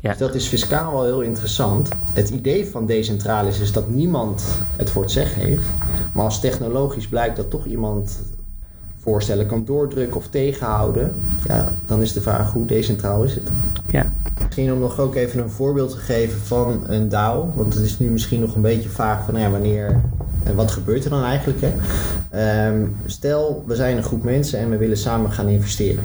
Ja. 0.02 0.08
Dus 0.08 0.18
dat 0.18 0.34
is 0.34 0.46
fiscaal 0.46 0.92
wel 0.92 1.04
heel 1.04 1.20
interessant. 1.20 1.88
Het 2.12 2.30
idee 2.30 2.66
van 2.66 2.86
decentralis 2.86 3.60
is 3.60 3.72
dat 3.72 3.88
niemand 3.88 4.44
het 4.76 4.90
voor 4.90 5.02
het 5.02 5.10
zeggen 5.10 5.42
heeft. 5.42 5.64
Maar 6.12 6.24
als 6.24 6.40
technologisch 6.40 7.08
blijkt 7.08 7.36
dat 7.36 7.50
toch 7.50 7.66
iemand 7.66 8.22
voorstellen 8.96 9.46
kan 9.46 9.64
doordrukken 9.64 10.16
of 10.16 10.26
tegenhouden, 10.26 11.14
ja, 11.46 11.72
dan 11.86 12.02
is 12.02 12.12
de 12.12 12.20
vraag 12.20 12.52
hoe 12.52 12.66
decentraal 12.66 13.24
is 13.24 13.34
het? 13.34 13.50
Ja. 13.90 14.12
Misschien 14.44 14.72
om 14.72 14.78
nog 14.78 15.00
ook 15.00 15.14
even 15.14 15.42
een 15.42 15.50
voorbeeld 15.50 15.90
te 15.90 15.96
geven 15.96 16.40
van 16.40 16.84
een 16.86 17.08
DAO, 17.08 17.52
want 17.54 17.74
het 17.74 17.82
is 17.84 17.98
nu 17.98 18.10
misschien 18.10 18.40
nog 18.40 18.54
een 18.54 18.62
beetje 18.62 18.88
vaag 18.88 19.24
van 19.24 19.34
nou 19.34 19.46
ja, 19.46 19.50
wanneer 19.50 20.00
en 20.42 20.54
wat 20.54 20.70
gebeurt 20.70 21.04
er 21.04 21.10
dan 21.10 21.24
eigenlijk? 21.24 21.58
Hè? 21.60 21.72
Um, 22.68 22.96
stel, 23.06 23.64
we 23.66 23.74
zijn 23.74 23.96
een 23.96 24.02
groep 24.02 24.22
mensen 24.22 24.58
en 24.58 24.70
we 24.70 24.76
willen 24.76 24.96
samen 24.96 25.30
gaan 25.30 25.48
investeren. 25.48 26.04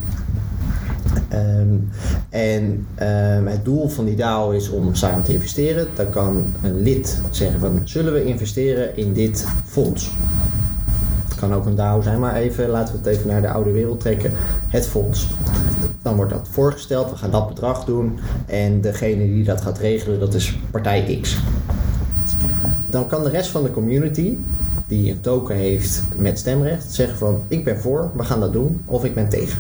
Um, 1.34 1.90
en 2.30 2.64
um, 3.00 3.48
het 3.48 3.66
doel 3.66 3.90
van 3.90 4.06
die 4.06 4.16
DAO 4.16 4.50
is 4.50 4.70
om 4.70 4.96
samen 4.96 5.24
te 5.24 5.34
investeren. 5.34 5.88
Dan 5.96 6.10
kan 6.10 6.46
een 6.64 6.82
lid 6.82 7.22
zeggen 7.30 7.60
van 7.60 7.82
zullen 7.84 8.14
we 8.14 8.26
investeren 8.26 8.98
in 8.98 9.14
dit 9.14 9.48
fonds? 9.66 10.16
kan 11.38 11.54
ook 11.54 11.66
een 11.66 11.76
DAO 11.76 12.02
zijn, 12.02 12.20
maar 12.20 12.36
even, 12.36 12.70
laten 12.70 12.94
we 12.94 13.00
het 13.00 13.18
even 13.18 13.28
naar 13.28 13.42
de 13.42 13.50
oude 13.50 13.72
wereld 13.72 14.00
trekken. 14.00 14.32
Het 14.68 14.88
fonds. 14.88 15.28
Dan 16.02 16.16
wordt 16.16 16.32
dat 16.32 16.48
voorgesteld, 16.52 17.10
we 17.10 17.16
gaan 17.16 17.32
dat 17.32 17.48
bedrag 17.48 17.86
doen. 17.86 18.20
En 18.46 18.82
degene 18.82 19.26
die 19.26 19.44
dat 19.44 19.62
gaat 19.62 19.78
regelen, 19.78 20.20
dat 20.20 20.34
is 20.34 20.60
partij 20.72 21.20
X. 21.22 21.38
Dan 22.90 23.08
kan 23.08 23.24
de 23.24 23.30
rest 23.30 23.50
van 23.50 23.64
de 23.64 23.72
community, 23.72 24.38
die 24.88 25.12
een 25.12 25.22
token 25.22 25.56
heeft 25.56 26.04
met 26.18 26.40
stemrecht, 26.40 26.94
zeggen 26.94 27.18
van 27.18 27.42
ik 27.48 27.64
ben 27.64 27.80
voor, 27.80 28.12
we 28.16 28.24
gaan 28.24 28.40
dat 28.40 28.54
doen, 28.54 28.82
of 28.86 29.06
ik 29.06 29.16
ben 29.16 29.30
tegen. 29.30 29.58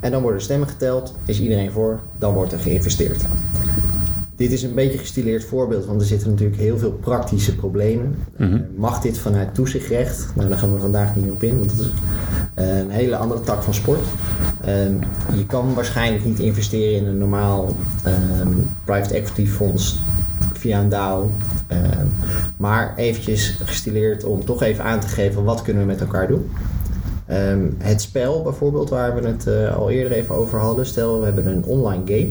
En 0.00 0.10
dan 0.10 0.22
worden 0.22 0.40
stemmen 0.40 0.68
geteld, 0.68 1.14
is 1.26 1.40
iedereen 1.40 1.70
voor, 1.70 2.00
dan 2.18 2.34
wordt 2.34 2.52
er 2.52 2.58
geïnvesteerd. 2.58 3.24
Dit 4.36 4.52
is 4.52 4.62
een 4.62 4.74
beetje 4.74 4.92
een 4.92 4.98
gestileerd 4.98 5.44
voorbeeld, 5.44 5.86
want 5.86 6.00
er 6.00 6.06
zitten 6.06 6.30
natuurlijk 6.30 6.60
heel 6.60 6.78
veel 6.78 6.92
praktische 6.92 7.54
problemen. 7.54 8.16
Mhm. 8.36 8.54
Uh, 8.54 8.60
mag 8.76 9.00
dit 9.00 9.18
vanuit 9.18 9.54
toezichtrecht? 9.54 10.26
Nou, 10.34 10.48
daar 10.48 10.58
gaan 10.58 10.72
we 10.72 10.78
vandaag 10.78 11.16
niet 11.16 11.30
op 11.30 11.42
in, 11.42 11.58
want 11.58 11.70
dat 11.70 11.86
is 11.86 11.92
uh, 12.58 12.78
een 12.78 12.90
hele 12.90 13.16
andere 13.16 13.40
tak 13.40 13.62
van 13.62 13.74
sport. 13.74 14.06
Uh, 14.66 14.74
je 15.36 15.46
kan 15.46 15.74
waarschijnlijk 15.74 16.24
niet 16.24 16.38
investeren 16.38 16.96
in 16.96 17.06
een 17.06 17.18
normaal 17.18 17.76
ehm, 18.04 18.48
private 18.84 19.14
equity 19.14 19.46
fonds 19.46 20.02
via 20.52 20.80
een 20.80 20.88
DAO. 20.88 21.30
Ehm, 21.66 22.06
maar 22.56 22.96
eventjes 22.96 23.60
gestileerd 23.64 24.24
om 24.24 24.44
toch 24.44 24.62
even 24.62 24.84
aan 24.84 25.00
te 25.00 25.08
geven 25.08 25.44
wat 25.44 25.62
kunnen 25.62 25.82
we 25.82 25.88
met 25.88 26.00
elkaar 26.00 26.28
doen. 26.28 26.50
Um, 27.32 27.74
het 27.78 28.00
spel 28.00 28.42
bijvoorbeeld, 28.42 28.90
waar 28.90 29.14
we 29.14 29.28
het 29.28 29.46
uh, 29.46 29.76
al 29.76 29.90
eerder 29.90 30.12
even 30.12 30.34
over 30.34 30.58
hadden. 30.58 30.86
Stel, 30.86 31.18
we 31.18 31.24
hebben 31.24 31.46
een 31.46 31.64
online 31.64 32.02
game. 32.04 32.30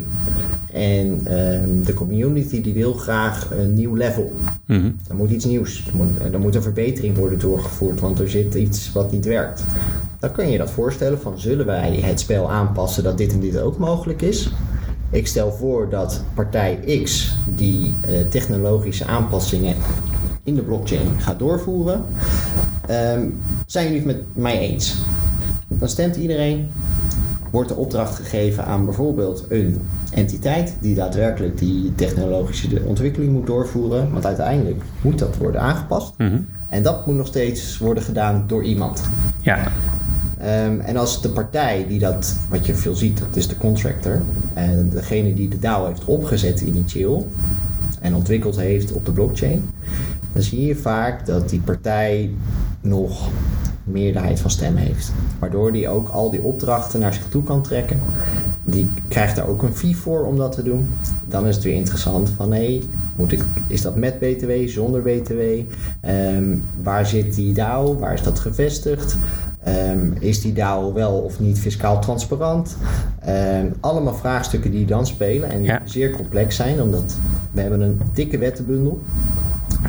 En 0.71 1.39
um, 1.61 1.83
de 1.83 1.93
community 1.93 2.61
die 2.61 2.73
wil 2.73 2.93
graag 2.93 3.49
een 3.51 3.73
nieuw 3.73 3.95
level. 3.95 4.31
Mm 4.65 4.79
-hmm. 4.79 4.95
Er 5.09 5.15
moet 5.15 5.31
iets 5.31 5.45
nieuws. 5.45 5.87
Er 5.87 5.95
moet, 5.95 6.33
er 6.33 6.39
moet 6.39 6.55
een 6.55 6.61
verbetering 6.61 7.17
worden 7.17 7.39
doorgevoerd, 7.39 7.99
want 7.99 8.19
er 8.19 8.29
zit 8.29 8.55
iets 8.55 8.91
wat 8.91 9.11
niet 9.11 9.25
werkt. 9.25 9.63
Dan 10.19 10.31
kun 10.31 10.45
je 10.45 10.51
je 10.51 10.57
dat 10.57 10.71
voorstellen 10.71 11.19
van 11.19 11.39
zullen 11.39 11.65
wij 11.65 11.95
het 11.95 12.19
spel 12.19 12.51
aanpassen 12.51 13.03
dat 13.03 13.17
dit 13.17 13.33
en 13.33 13.39
dit 13.39 13.59
ook 13.59 13.77
mogelijk 13.77 14.21
is. 14.21 14.51
Ik 15.11 15.27
stel 15.27 15.51
voor 15.51 15.89
dat 15.89 16.23
partij 16.33 17.01
X 17.03 17.37
die 17.55 17.93
uh, 18.09 18.19
technologische 18.29 19.05
aanpassingen 19.05 19.75
in 20.49 20.55
de 20.55 20.61
blockchain 20.61 21.07
gaat 21.17 21.39
doorvoeren. 21.39 22.03
Um, 22.89 23.39
zijn 23.65 23.85
jullie 23.85 24.07
het 24.07 24.15
met 24.15 24.43
mij 24.43 24.59
eens? 24.59 25.01
Dan 25.67 25.89
stemt 25.89 26.15
iedereen. 26.15 26.67
Wordt 27.51 27.69
de 27.69 27.75
opdracht 27.75 28.15
gegeven 28.15 28.65
aan 28.65 28.85
bijvoorbeeld 28.85 29.45
een 29.49 29.81
entiteit 30.13 30.75
die 30.81 30.95
daadwerkelijk 30.95 31.57
die 31.57 31.95
technologische 31.95 32.81
ontwikkeling 32.85 33.31
moet 33.31 33.47
doorvoeren. 33.47 34.11
Want 34.11 34.25
uiteindelijk 34.25 34.81
moet 35.01 35.19
dat 35.19 35.37
worden 35.37 35.61
aangepast. 35.61 36.13
Mm 36.17 36.29
-hmm. 36.29 36.47
En 36.69 36.83
dat 36.83 37.05
moet 37.05 37.15
nog 37.15 37.27
steeds 37.27 37.77
worden 37.77 38.03
gedaan 38.03 38.43
door 38.47 38.63
iemand. 38.63 39.03
Ja. 39.41 39.71
Um, 40.65 40.79
en 40.79 40.97
als 40.97 41.21
de 41.21 41.29
partij 41.29 41.85
die 41.87 41.99
dat, 41.99 42.37
wat 42.49 42.65
je 42.65 42.75
veel 42.75 42.95
ziet, 42.95 43.19
dat 43.19 43.35
is 43.35 43.47
de 43.47 43.57
contractor. 43.57 44.21
En 44.53 44.89
degene 44.89 45.33
die 45.33 45.49
de 45.49 45.59
DAO 45.59 45.85
heeft 45.85 46.05
opgezet 46.05 46.61
initieel 46.61 47.27
en 48.01 48.15
ontwikkeld 48.15 48.55
heeft 48.55 48.91
op 48.91 49.05
de 49.05 49.11
blockchain. 49.11 49.69
Dan 50.33 50.41
zie 50.41 50.65
je 50.65 50.75
vaak 50.75 51.25
dat 51.25 51.49
die 51.49 51.61
partij 51.61 52.29
nog 52.81 53.29
meerderheid 53.83 54.39
van 54.39 54.49
stem 54.49 54.75
heeft. 54.75 55.11
Waardoor 55.39 55.71
die 55.71 55.87
ook 55.89 56.09
al 56.09 56.29
die 56.31 56.41
opdrachten 56.41 56.99
naar 56.99 57.13
zich 57.13 57.27
toe 57.29 57.43
kan 57.43 57.61
trekken. 57.61 57.99
Die 58.63 58.89
krijgt 59.07 59.35
daar 59.35 59.47
ook 59.47 59.63
een 59.63 59.75
fee 59.75 59.97
voor 59.97 60.25
om 60.25 60.37
dat 60.37 60.51
te 60.51 60.63
doen. 60.63 60.89
Dan 61.27 61.47
is 61.47 61.55
het 61.55 61.63
weer 61.63 61.73
interessant 61.73 62.29
van 62.29 62.51
hé, 62.51 62.57
hey, 62.65 62.83
moet 63.15 63.31
ik, 63.31 63.43
is 63.67 63.81
dat 63.81 63.95
met 63.95 64.19
BTW, 64.19 64.51
zonder 64.67 65.01
BTW? 65.01 65.41
Um, 66.07 66.63
waar 66.83 67.05
zit 67.05 67.35
die 67.35 67.53
DAO? 67.53 67.97
Waar 67.97 68.13
is 68.13 68.23
dat 68.23 68.39
gevestigd? 68.39 69.17
Um, 69.67 70.13
is 70.19 70.41
die 70.41 70.53
DAO 70.53 70.93
wel 70.93 71.13
of 71.13 71.39
niet 71.39 71.59
fiscaal 71.59 72.01
transparant? 72.01 72.77
Um, 73.27 73.73
allemaal 73.79 74.13
vraagstukken 74.15 74.71
die 74.71 74.85
dan 74.85 75.07
spelen 75.07 75.49
en 75.49 75.63
Ja. 75.63 75.81
zeer 75.85 76.11
complex 76.11 76.55
zijn, 76.55 76.81
omdat 76.81 77.17
we 77.51 77.61
hebben 77.61 77.81
een 77.81 78.01
dikke 78.13 78.37
wettenbundel. 78.37 79.01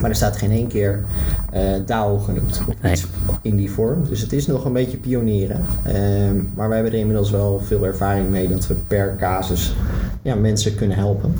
Maar 0.00 0.10
er 0.10 0.16
staat 0.16 0.36
geen 0.36 0.50
één 0.50 0.66
keer 0.68 1.04
eh 1.52 1.62
DAO 1.86 2.18
genoemd 2.18 2.62
of 2.68 2.74
Nee. 2.82 3.02
in 3.42 3.56
die 3.56 3.70
vorm. 3.70 4.08
Dus 4.08 4.20
het 4.20 4.32
is 4.32 4.46
nog 4.46 4.64
een 4.64 4.72
beetje 4.72 4.96
pionieren. 4.96 5.60
Ehm, 5.82 6.36
maar 6.54 6.66
wij 6.68 6.76
hebben 6.76 6.92
er 6.94 6.98
inmiddels 7.00 7.30
wel 7.30 7.60
veel 7.60 7.84
ervaring 7.86 8.28
mee 8.30 8.48
dat 8.48 8.66
we 8.66 8.74
per 8.74 9.16
casus 9.18 9.74
ja, 10.22 10.34
mensen 10.34 10.74
kunnen 10.74 10.96
helpen. 10.96 11.34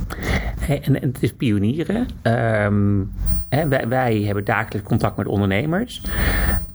Hey, 0.61 0.83
en, 0.83 1.00
en 1.02 1.09
het 1.09 1.23
is 1.23 1.33
pionieren. 1.33 2.07
Ehm, 2.23 2.99
hè, 3.49 3.69
wij, 3.69 3.88
wij 3.88 4.23
hebben 4.23 4.45
dagelijks 4.45 4.88
contact 4.88 5.16
met 5.16 5.26
ondernemers. 5.26 6.02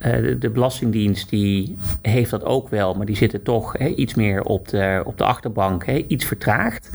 Eh, 0.05 0.21
de, 0.21 0.37
de 0.37 0.49
Belastingdienst 0.49 1.29
die 1.29 1.75
heeft 2.01 2.31
dat 2.31 2.43
ook 2.43 2.69
wel, 2.69 2.93
maar 2.93 3.05
die 3.05 3.15
zitten 3.15 3.43
toch 3.43 3.77
iets 3.77 4.13
meer 4.13 4.43
op 4.43 4.67
de, 4.67 5.01
op 5.05 5.17
de 5.17 5.23
achterbank, 5.23 5.85
iets 6.07 6.25
vertraagd. 6.25 6.89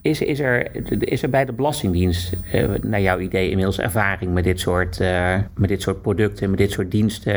Is, 0.00 0.20
is, 0.20 0.40
er, 0.40 0.68
is 0.98 1.22
er 1.22 1.30
bij 1.30 1.44
de 1.44 1.52
Belastingdienst, 1.52 2.32
eh, 2.52 2.68
naar 2.82 3.00
jouw 3.00 3.18
idee, 3.18 3.48
inmiddels 3.48 3.78
ervaring 3.78 4.32
met 4.32 4.44
dit 4.44 4.60
soort, 4.60 5.00
eh, 5.00 5.34
met 5.56 5.68
dit 5.68 5.82
soort 5.82 6.02
producten, 6.02 6.50
met 6.50 6.58
dit 6.58 6.70
soort 6.70 6.90
diensten? 6.90 7.34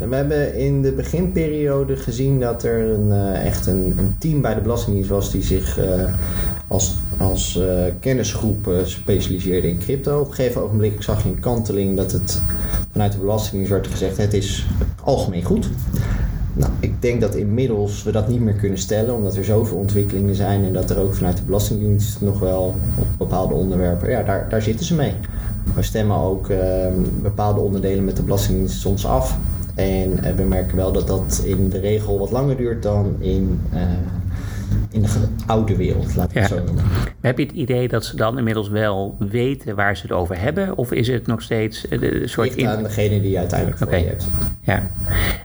En 0.00 0.08
we 0.08 0.16
hebben 0.16 0.54
in 0.54 0.82
de 0.82 0.92
beginperiode 0.92 1.96
gezien 1.96 2.40
dat 2.40 2.62
er 2.62 2.80
een, 2.90 3.12
echt 3.34 3.66
een, 3.66 3.94
een 3.98 4.14
team 4.18 4.40
bij 4.40 4.54
de 4.54 4.60
Belastingdienst 4.60 5.10
was 5.10 5.32
die 5.32 5.42
zich 5.42 5.78
als, 6.66 6.96
als 7.18 7.60
kennisgroep 8.00 8.70
specialiseerde 8.84 9.68
in 9.68 9.78
crypto. 9.78 10.20
Op 10.20 10.28
een 10.28 10.34
gegeven 10.34 10.62
ogenblik 10.62 11.02
zag 11.02 11.22
je 11.22 11.28
een 11.28 11.40
kanteling 11.40 11.96
dat 11.96 12.12
het 12.12 12.42
vanuit 12.92 13.12
de 13.12 13.18
Belastingdienst 13.18 13.70
werd 13.70 13.86
gezegd: 13.86 14.18
is 14.34 14.66
algemeen 15.04 15.42
goed. 15.42 15.70
Nou, 16.52 16.72
ik 16.80 17.02
denk 17.02 17.20
dat 17.20 17.34
inmiddels 17.34 18.02
we 18.02 18.12
dat 18.12 18.28
niet 18.28 18.40
meer 18.40 18.54
kunnen 18.54 18.78
stellen, 18.78 19.14
omdat 19.14 19.36
er 19.36 19.44
zoveel 19.44 19.76
ontwikkelingen 19.76 20.34
zijn 20.34 20.64
en 20.64 20.72
dat 20.72 20.90
er 20.90 20.98
ook 20.98 21.14
vanuit 21.14 21.36
de 21.36 21.42
Belastingdienst 21.42 22.20
nog 22.20 22.38
wel 22.38 22.74
op 22.98 23.06
bepaalde 23.18 23.54
onderwerpen, 23.54 24.10
ja, 24.10 24.22
daar, 24.22 24.48
daar 24.48 24.62
zitten 24.62 24.86
ze 24.86 24.94
mee. 24.94 25.14
We 25.74 25.82
stemmen 25.82 26.16
ook 26.16 26.48
eh, 26.48 26.86
bepaalde 27.22 27.60
onderdelen 27.60 28.04
met 28.04 28.16
de 28.16 28.22
Belastingdienst 28.22 28.80
soms 28.80 29.06
af. 29.06 29.38
En 29.74 30.24
eh, 30.24 30.34
we 30.34 30.42
merken 30.42 30.76
wel 30.76 30.92
dat 30.92 31.06
dat 31.06 31.42
in 31.44 31.68
de 31.68 31.78
regel 31.78 32.18
wat 32.18 32.30
langer 32.30 32.56
duurt 32.56 32.82
dan 32.82 33.14
in, 33.18 33.60
uh, 33.72 33.80
in 34.90 35.02
de 35.02 35.08
oude 35.46 35.76
wereld, 35.76 36.16
laat 36.16 36.28
ik 36.30 36.34
Ja. 36.34 36.40
het 36.40 36.50
zo 36.50 36.56
noemen. 36.64 36.84
Heb 37.20 37.38
je 37.38 37.44
het 37.44 37.54
idee 37.54 37.88
dat 37.88 38.04
ze 38.04 38.16
dan 38.16 38.38
inmiddels 38.38 38.68
wel 38.68 39.16
weten 39.18 39.76
waar 39.76 39.96
ze 39.96 40.02
het 40.02 40.12
over 40.12 40.40
hebben? 40.40 40.76
Of 40.76 40.92
is 40.92 41.08
het 41.08 41.26
nog 41.26 41.42
steeds 41.42 41.88
eh, 41.88 42.02
een 42.02 42.28
soort... 42.28 42.46
Ligt 42.46 42.58
in- 42.58 42.68
aan 42.68 42.82
degene 42.82 43.20
die 43.20 43.30
je 43.30 43.38
uiteindelijk 43.38 43.78
voor 43.78 43.86
Oké. 43.86 43.96
je 43.96 44.04
hebt. 44.06 44.28
Ja, 44.62 44.90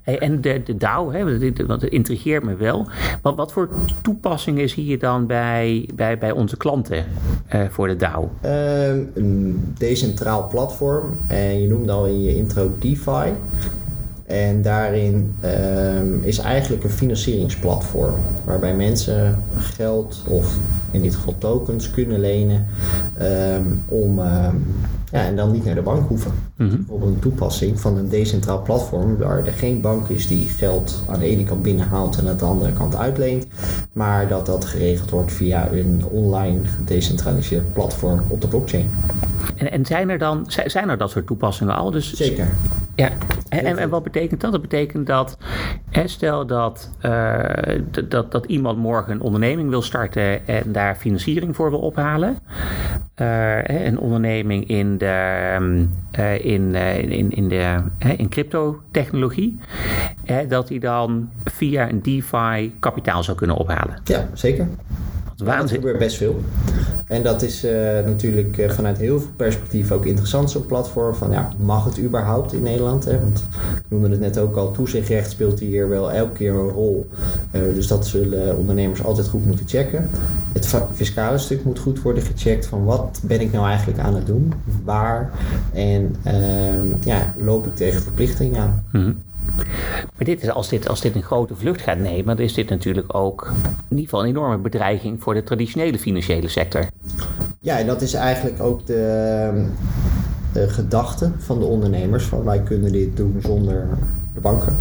Hey, 0.03 0.19
en 0.19 0.41
de, 0.41 0.61
de 0.65 0.77
DAO, 0.77 1.11
hè, 1.11 1.25
het 1.25 1.83
intrigeert 1.83 2.43
me 2.43 2.55
wel. 2.55 2.87
Wat, 3.21 3.35
wat 3.35 3.51
voor 3.51 3.69
toepassingen 4.01 4.69
zie 4.69 4.85
je 4.85 4.97
dan 4.97 5.25
bij, 5.27 5.89
bij, 5.95 6.17
bij 6.17 6.31
onze 6.31 6.57
klanten 6.57 7.05
eh, 7.47 7.61
voor 7.69 7.87
de 7.87 7.95
DAO? 7.95 8.29
Ehm, 8.41 8.99
een 9.13 9.63
decentraal 9.77 10.47
platform. 10.47 11.17
En 11.27 11.61
je 11.61 11.67
noemde 11.67 11.91
al 11.91 12.05
in 12.05 12.21
je 12.23 12.35
intro 12.35 12.71
DeFi. 12.79 13.31
En 14.29 14.61
daarin 14.61 15.35
ehm, 15.39 16.21
is 16.21 16.37
eigenlijk 16.37 16.83
een 16.83 16.89
financieringsplatform. 16.89 18.13
Waarbij 18.45 18.75
mensen 18.75 19.43
geld 19.57 20.23
of 20.27 20.57
in 20.91 21.01
dit 21.01 21.15
geval 21.15 21.35
tokens 21.37 21.91
kunnen 21.91 22.19
lenen. 22.19 22.65
ehm, 23.17 23.63
om 23.87 24.19
ehm, 24.19 24.55
ja, 25.11 25.25
en 25.25 25.35
dan 25.35 25.51
niet 25.51 25.65
naar 25.65 25.75
de 25.75 25.81
bank 25.81 26.07
hoeven. 26.07 26.31
Mhm. 26.55 26.75
Bijvoorbeeld 26.75 27.13
een 27.13 27.19
toepassing 27.19 27.79
van 27.79 27.97
een 27.97 28.09
decentraal 28.09 28.61
platform 28.61 29.17
waar 29.17 29.45
er 29.45 29.53
geen 29.53 29.81
bank 29.81 30.07
is 30.09 30.27
die 30.27 30.45
geld 30.45 31.03
aan 31.07 31.19
de 31.19 31.25
ene 31.25 31.43
kant 31.43 31.61
binnenhaalt 31.61 32.17
en 32.17 32.27
aan 32.27 32.37
de 32.37 32.45
andere 32.45 32.73
kant 32.73 32.95
uitleent. 32.95 33.45
Maar 33.93 34.27
dat 34.27 34.45
dat 34.45 34.65
geregeld 34.65 35.09
wordt 35.09 35.31
via 35.31 35.71
een 35.71 36.03
online 36.11 36.59
gedecentraliseerd 36.65 37.73
platform 37.73 38.21
op 38.27 38.41
de 38.41 38.47
blockchain. 38.47 38.89
En, 39.55 39.71
en 39.71 39.85
zijn 39.85 40.09
er 40.09 40.17
dan 40.17 40.43
zi- 40.47 40.69
zijn 40.69 40.89
er 40.89 40.97
dat 40.97 41.09
soort 41.09 41.27
toepassingen 41.27 41.75
al? 41.75 41.91
Dus, 41.91 42.13
Zeker. 42.13 42.47
Ja, 42.99 43.09
en, 43.49 43.65
en, 43.65 43.77
en 43.77 43.89
wat 43.89 44.03
betekent 44.03 44.41
dat? 44.41 44.51
Dat 44.51 44.61
betekent 44.61 45.07
dat, 45.07 45.37
stel 46.05 46.45
dat, 46.45 46.91
eh, 46.99 47.79
dat, 48.09 48.31
dat 48.31 48.45
iemand 48.45 48.77
morgen 48.77 49.13
een 49.13 49.21
onderneming 49.21 49.69
wil 49.69 49.81
starten 49.81 50.47
en 50.47 50.71
daar 50.71 50.95
financiering 50.95 51.55
voor 51.55 51.69
wil 51.69 51.79
ophalen. 51.79 52.37
Eh, 53.15 53.27
hè, 53.63 53.85
een 53.85 53.99
onderneming 53.99 54.67
in, 54.67 54.97
de, 54.97 55.05
ehm, 55.05 55.85
eh, 56.11 56.45
in, 56.45 56.75
eh, 56.75 56.97
in, 56.97 57.31
in, 57.31 57.47
de, 57.47 57.77
hè, 57.97 58.11
in 58.11 58.29
cryptotechnologie. 58.29 59.59
Hè, 60.25 60.47
dat 60.47 60.69
hij 60.69 60.79
dan 60.79 61.29
via 61.43 61.89
een 61.89 62.01
DeFi 62.01 62.73
kapitaal 62.79 63.23
zou 63.23 63.37
kunnen 63.37 63.55
ophalen. 63.55 64.01
Ja, 64.03 64.27
zeker. 64.33 64.67
Waanzin. 65.43 65.75
gebeurt 65.75 65.97
best 65.97 66.17
veel. 66.17 66.39
En 67.07 67.23
dat 67.23 67.41
is 67.41 67.65
uh, 67.65 67.71
natuurlijk 68.05 68.57
uh, 68.57 68.69
vanuit 68.69 68.97
heel 68.97 69.19
veel 69.19 69.29
perspectieven 69.35 69.95
ook 69.95 70.05
interessant, 70.05 70.51
zo'n 70.51 70.65
platform. 70.65 71.15
Van 71.15 71.31
ja, 71.31 71.49
mag 71.57 71.85
het 71.85 71.99
überhaupt 71.99 72.53
in 72.53 72.63
Nederland? 72.63 73.05
Hè? 73.05 73.19
Want 73.19 73.47
ik 73.75 73.83
noemde 73.87 74.09
het 74.09 74.19
net 74.19 74.39
ook 74.39 74.55
al, 74.55 74.71
toezichtrecht 74.71 75.31
speelt 75.31 75.59
hier 75.59 75.89
wel 75.89 76.11
elke 76.11 76.31
keer 76.31 76.53
een 76.53 76.69
rol. 76.69 77.09
Uh, 77.51 77.61
dus 77.73 77.87
dat 77.87 78.07
zullen 78.07 78.57
ondernemers 78.57 79.03
altijd 79.03 79.27
goed 79.27 79.45
moeten 79.45 79.67
checken. 79.67 80.09
Het 80.53 80.83
fiscale 80.93 81.37
stuk 81.37 81.63
moet 81.63 81.79
goed 81.79 82.01
worden 82.01 82.23
gecheckt 82.23 82.65
van 82.65 82.83
wat 82.83 83.21
ben 83.23 83.41
ik 83.41 83.51
nou 83.51 83.67
eigenlijk 83.67 83.99
aan 83.99 84.15
het 84.15 84.25
doen? 84.25 84.53
Waar? 84.83 85.31
En 85.73 86.15
ehm, 86.23 86.87
ja, 87.03 87.33
loop 87.37 87.65
ik 87.65 87.75
tegen 87.75 88.01
verplichtingen 88.01 88.61
aan? 88.61 88.83
Mm 88.91 89.01
-hmm. 89.01 89.28
Maar 90.15 90.25
dit 90.25 90.41
is, 90.41 90.49
als, 90.49 90.69
dit, 90.69 90.89
als 90.89 91.01
dit 91.01 91.15
een 91.15 91.23
grote 91.23 91.55
vlucht 91.55 91.81
gaat 91.81 91.97
nemen, 91.97 92.35
dan 92.35 92.45
is 92.45 92.53
dit 92.53 92.69
natuurlijk 92.69 93.15
ook 93.15 93.51
in 93.67 93.97
ieder 93.97 94.03
geval 94.03 94.21
een 94.21 94.29
enorme 94.29 94.57
bedreiging 94.57 95.23
voor 95.23 95.33
de 95.33 95.43
traditionele 95.43 95.99
financiële 95.99 96.47
sector. 96.47 96.85
Ja, 97.59 97.77
en 97.77 97.87
dat 97.87 98.01
is 98.01 98.13
eigenlijk 98.13 98.61
ook 98.61 98.85
de, 98.85 99.65
de 100.53 100.69
gedachte 100.69 101.31
van 101.37 101.59
de 101.59 101.65
ondernemers: 101.65 102.23
van 102.23 102.43
wij 102.43 102.61
kunnen 102.61 102.91
dit 102.91 103.17
doen 103.17 103.39
zonder 103.43 103.87
de 104.33 104.39
banken. 104.39 104.75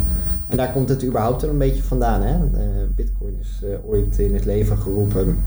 En 0.47 0.57
daar 0.57 0.71
komt 0.71 0.89
het 0.89 1.05
überhaupt 1.05 1.43
een 1.43 1.57
beetje 1.57 1.83
vandaan. 1.83 2.21
Hè? 2.21 2.35
Uh, 2.35 2.65
Bitcoin 2.95 3.37
is 3.39 3.61
uh, 3.63 3.89
ooit 3.89 4.19
in 4.19 4.33
het 4.33 4.45
leven 4.45 4.77
geroepen 4.77 5.37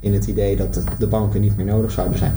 in 0.00 0.12
het 0.12 0.26
idee 0.26 0.56
dat 0.56 0.82
de 0.98 1.06
banken 1.06 1.40
niet 1.40 1.56
meer 1.56 1.66
nodig 1.66 1.90
zouden 1.90 2.18
zijn. 2.18 2.34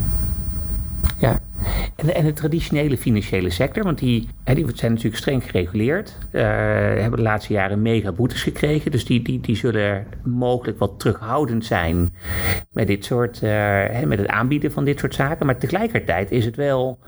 En, 2.01 2.15
en 2.15 2.25
de 2.25 2.34
traditionele 2.34 2.98
financiële 2.98 3.50
sector, 3.50 3.84
want 3.84 4.00
die, 4.00 4.27
die 4.43 4.65
zijn 4.74 4.91
natuurlijk 4.91 5.17
streng 5.17 5.43
gereguleerd, 5.43 6.17
uh, 6.31 6.41
hebben 6.41 7.15
de 7.15 7.22
laatste 7.22 7.53
jaren 7.53 7.81
mega 7.81 8.12
boetes 8.12 8.43
gekregen. 8.43 8.91
Dus 8.91 9.05
die, 9.05 9.22
die, 9.22 9.39
die 9.39 9.55
zullen 9.55 10.05
mogelijk 10.24 10.79
wat 10.79 11.00
terughoudend 11.00 11.65
zijn 11.65 12.13
met, 12.72 12.88
dit 12.88 13.05
soort, 13.05 13.39
hè, 13.39 14.05
met 14.05 14.20
het 14.20 14.27
aanbieden 14.27 14.72
van 14.72 14.84
dit 14.84 15.00
soort 15.00 15.15
zaken. 15.15 15.46
Maar 15.46 15.58
tegelijkertijd 15.58 16.31
is 16.31 16.46
het 16.46 16.55
wel 16.55 17.00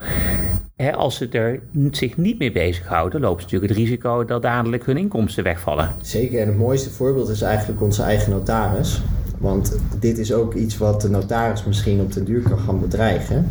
als 0.94 1.16
ze 1.16 1.28
er 1.28 1.60
zich 1.90 2.16
niet 2.16 2.38
mee 2.38 2.52
bezighouden, 2.52 3.20
lopen 3.20 3.38
ze 3.38 3.44
natuurlijk 3.44 3.72
het 3.72 3.80
risico 3.80 4.24
dat 4.24 4.42
dadelijk 4.42 4.86
hun 4.86 4.96
inkomsten 4.96 5.44
wegvallen. 5.44 5.92
Zeker, 6.00 6.40
en 6.40 6.46
het 6.46 6.56
mooiste 6.56 6.90
voorbeeld 6.90 7.28
is 7.28 7.42
eigenlijk 7.42 7.82
onze 7.82 8.02
eigen 8.02 8.30
notaris. 8.30 9.02
Want 9.44 9.76
dit 9.98 10.18
is 10.18 10.32
ook 10.32 10.54
iets 10.54 10.78
wat 10.78 11.00
de 11.00 11.08
notaris 11.08 11.64
misschien 11.64 12.00
op 12.00 12.12
den 12.12 12.24
duur 12.24 12.42
kan 12.42 12.58
gaan 12.58 12.80
bedreigen. 12.80 13.48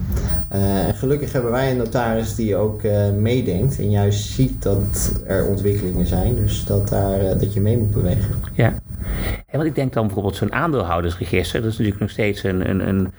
Uh, 0.54 0.88
en 0.88 0.94
gelukkig 0.94 1.34
hebben 1.34 1.52
wij 1.52 1.72
een 1.72 1.78
notaris 1.78 2.36
die 2.36 2.56
ook 2.56 2.84
uh, 2.84 3.12
meedenkt 3.20 3.80
en 3.80 3.90
juist 3.90 4.26
ziet 4.26 4.64
dat 4.64 5.12
er 5.26 5.46
ontwikkelingen 5.46 6.06
zijn. 6.06 6.36
Dus 6.36 6.66
dat, 6.66 6.90
daar, 6.90 7.24
uh, 7.24 7.30
dat 7.40 7.54
je 7.54 7.62
mee 7.62 7.78
moet 7.78 7.92
bewegen. 7.92 8.36
Ja. 8.54 8.74
En 9.46 9.58
want 9.58 9.66
ik 9.66 9.76
denk 9.76 9.94
dan 9.94 10.06
bijvoorbeeld 10.06 10.36
zo'n 10.36 10.54
aandeelhoudersregister. 10.54 11.62
Dat 11.62 11.72
is 11.72 11.78
natuurlijk 11.78 12.02
nog 12.02 12.12
steeds 12.12 12.44
een, 12.44 12.70
een, 12.70 12.88
een 12.88 13.12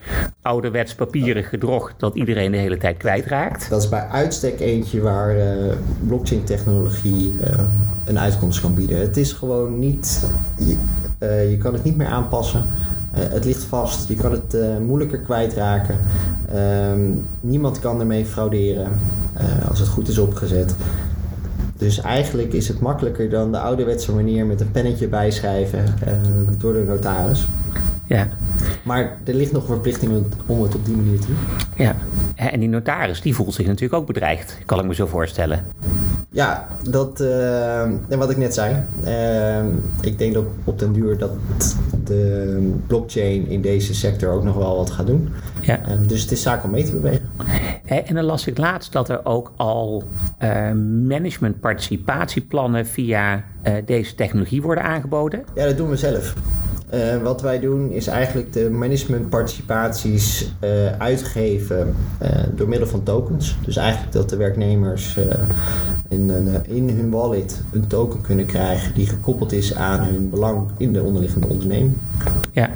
ouderwets 0.42 0.94
papieren 0.94 1.44
gedrog 1.44 1.94
dat 1.96 2.14
iedereen 2.14 2.50
de 2.50 2.56
hele 2.56 2.76
tijd 2.76 2.96
kwijtraakt. 2.96 3.70
Dat 3.70 3.82
is 3.82 3.88
bij 3.88 4.08
uitstek 4.08 4.60
eentje 4.60 5.00
waar 5.00 5.36
blockchain 6.06 6.44
technologie 6.44 7.34
een 8.04 8.18
uitkomst 8.18 8.60
kan 8.60 8.74
bieden. 8.74 8.98
Het 8.98 9.16
is 9.16 9.32
gewoon 9.32 9.78
niet. 9.78 10.28
Je, 10.58 10.76
je 11.50 11.56
kan 11.58 11.72
het 11.72 11.84
niet 11.84 11.96
meer 11.96 12.06
aanpassen. 12.06 12.64
Het 13.10 13.44
ligt 13.44 13.64
vast, 13.64 14.08
je 14.08 14.14
kan 14.14 14.32
het 14.32 14.56
moeilijker 14.86 15.18
kwijtraken. 15.18 15.98
Uh, 16.54 16.92
niemand 17.40 17.78
kan 17.78 18.00
ermee 18.00 18.24
frauderen 18.24 18.88
als 19.68 19.78
het 19.78 19.88
goed 19.88 20.08
is 20.08 20.18
opgezet. 20.18 20.74
Dus 21.78 22.00
eigenlijk 22.00 22.52
is 22.52 22.68
het 22.68 22.80
makkelijker 22.80 23.30
dan 23.30 23.52
de 23.52 23.58
ouderwetse 23.58 24.12
manier 24.12 24.46
met 24.46 24.60
een 24.60 24.70
pennetje 24.70 25.08
bijschrijven 25.08 25.84
door 26.58 26.72
de 26.72 26.82
notaris. 26.82 27.48
Ja. 28.06 28.28
Maar 28.82 29.16
er 29.24 29.34
ligt 29.34 29.52
nog 29.52 29.62
een 29.62 29.68
verplichting 29.68 30.24
om 30.46 30.62
het 30.62 30.74
op 30.74 30.84
die 30.84 30.96
manier 30.96 31.20
te 31.20 31.26
doen. 31.26 31.36
Ja, 31.76 31.96
en 32.34 32.60
die 32.60 32.68
notaris 32.68 33.20
die 33.20 33.34
voelt 33.34 33.54
zich 33.54 33.66
natuurlijk 33.66 33.94
ook 33.94 34.06
bedreigd, 34.06 34.58
kan 34.66 34.78
ik 34.78 34.84
me 34.84 34.94
zo 34.94 35.06
voorstellen. 35.06 35.64
Ja, 36.34 36.68
dat, 36.90 37.20
uh, 37.20 37.80
en 37.82 38.18
wat 38.18 38.30
ik 38.30 38.36
net 38.36 38.54
zei. 38.54 38.84
Uh, 39.04 39.64
ik 40.00 40.18
denk 40.18 40.34
dat 40.34 40.44
op 40.64 40.78
den 40.78 40.92
duur 40.92 41.18
dat 41.18 41.30
de 42.04 42.72
blockchain 42.86 43.48
in 43.48 43.60
deze 43.60 43.94
sector 43.94 44.32
ook 44.32 44.44
nog 44.44 44.56
wel 44.56 44.76
wat 44.76 44.90
gaat 44.90 45.06
doen. 45.06 45.28
Ja. 45.60 45.80
Uh, 45.88 46.08
dus 46.08 46.22
het 46.22 46.30
is 46.30 46.42
zaak 46.42 46.64
om 46.64 46.70
mee 46.70 46.84
te 46.84 46.92
bewegen. 46.92 47.28
En 47.84 48.14
dan 48.14 48.24
las 48.24 48.46
ik 48.46 48.58
laatst 48.58 48.92
dat 48.92 49.08
er 49.08 49.24
ook 49.24 49.52
al 49.56 50.02
management 51.06 51.60
participatieplannen 51.60 52.86
via 52.86 53.44
deze 53.84 54.14
technologie 54.14 54.62
worden 54.62 54.84
aangeboden. 54.84 55.44
Ja, 55.54 55.64
dat 55.64 55.76
doen 55.76 55.88
we 55.88 55.96
zelf. 55.96 56.34
Uh, 56.94 57.22
wat 57.22 57.42
wij 57.42 57.60
doen 57.60 57.90
is 57.90 58.06
eigenlijk 58.06 58.52
de 58.52 58.70
managementparticipaties 58.70 60.52
uh, 60.64 60.70
uitgeven 60.98 61.94
uh, 62.22 62.28
door 62.54 62.68
middel 62.68 62.88
van 62.88 63.02
tokens. 63.02 63.56
Dus 63.64 63.76
eigenlijk 63.76 64.12
dat 64.12 64.28
de 64.28 64.36
werknemers 64.36 65.18
in, 66.08 66.30
in 66.66 66.88
hun 66.88 67.10
wallet 67.10 67.62
een 67.72 67.86
token 67.86 68.20
kunnen 68.20 68.46
krijgen 68.46 68.94
die 68.94 69.06
gekoppeld 69.06 69.52
is 69.52 69.74
aan 69.74 70.00
hun 70.04 70.30
belang 70.30 70.68
in 70.76 70.92
de 70.92 71.02
onderliggende 71.02 71.48
onderneming. 71.48 71.96
Ja. 72.52 72.70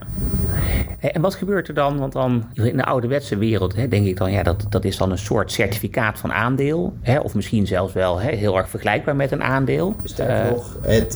En 0.98 1.20
wat 1.20 1.35
gebeurt 1.35 1.68
er 1.68 1.74
dan? 1.74 1.98
Want 1.98 2.12
dan 2.12 2.44
in 2.53 2.77
de 2.77 2.85
ouderwetse 2.85 3.37
wereld 3.37 3.77
hè, 3.77 3.88
denk 3.88 4.07
ik 4.07 4.16
dan, 4.16 4.33
ja, 4.33 4.42
dat, 4.42 4.66
dat 4.68 4.85
is 4.85 4.96
dan 4.96 5.11
een 5.11 5.18
soort 5.18 5.53
certificaat 5.53 6.18
van 6.18 6.33
aandeel. 6.33 6.92
Hè, 7.01 7.18
of 7.18 7.35
misschien 7.35 7.66
zelfs 7.66 7.92
wel 7.92 8.20
hè, 8.20 8.31
heel 8.31 8.57
erg 8.57 8.68
vergelijkbaar 8.68 9.16
met 9.16 9.33
een 9.33 9.42
aandeel. 9.42 9.94
Sterker 10.05 10.51
nog, 10.51 10.77
het, 10.83 11.12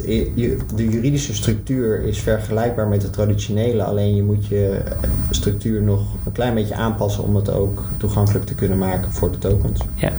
de 0.75 0.89
juridische 0.89 1.35
structuur 1.35 2.03
is 2.03 2.21
vergelijkbaar 2.21 2.89
met 2.89 3.01
de 3.01 3.11
traditionele. 3.11 3.85
Alleen 3.85 4.17
je 4.17 4.23
moet 4.23 4.47
je 4.47 4.83
structuur 5.31 5.83
nog 5.83 6.01
een 6.27 6.33
klein 6.33 6.55
beetje 6.55 6.75
aanpassen 6.75 7.25
om 7.25 7.37
het 7.37 7.51
ook 7.51 7.85
toegankelijk 7.97 8.45
te 8.45 8.55
kunnen 8.55 8.79
maken 8.79 9.13
voor 9.13 9.31
de 9.31 9.39
tokens. 9.39 9.81
Ja. 9.95 10.13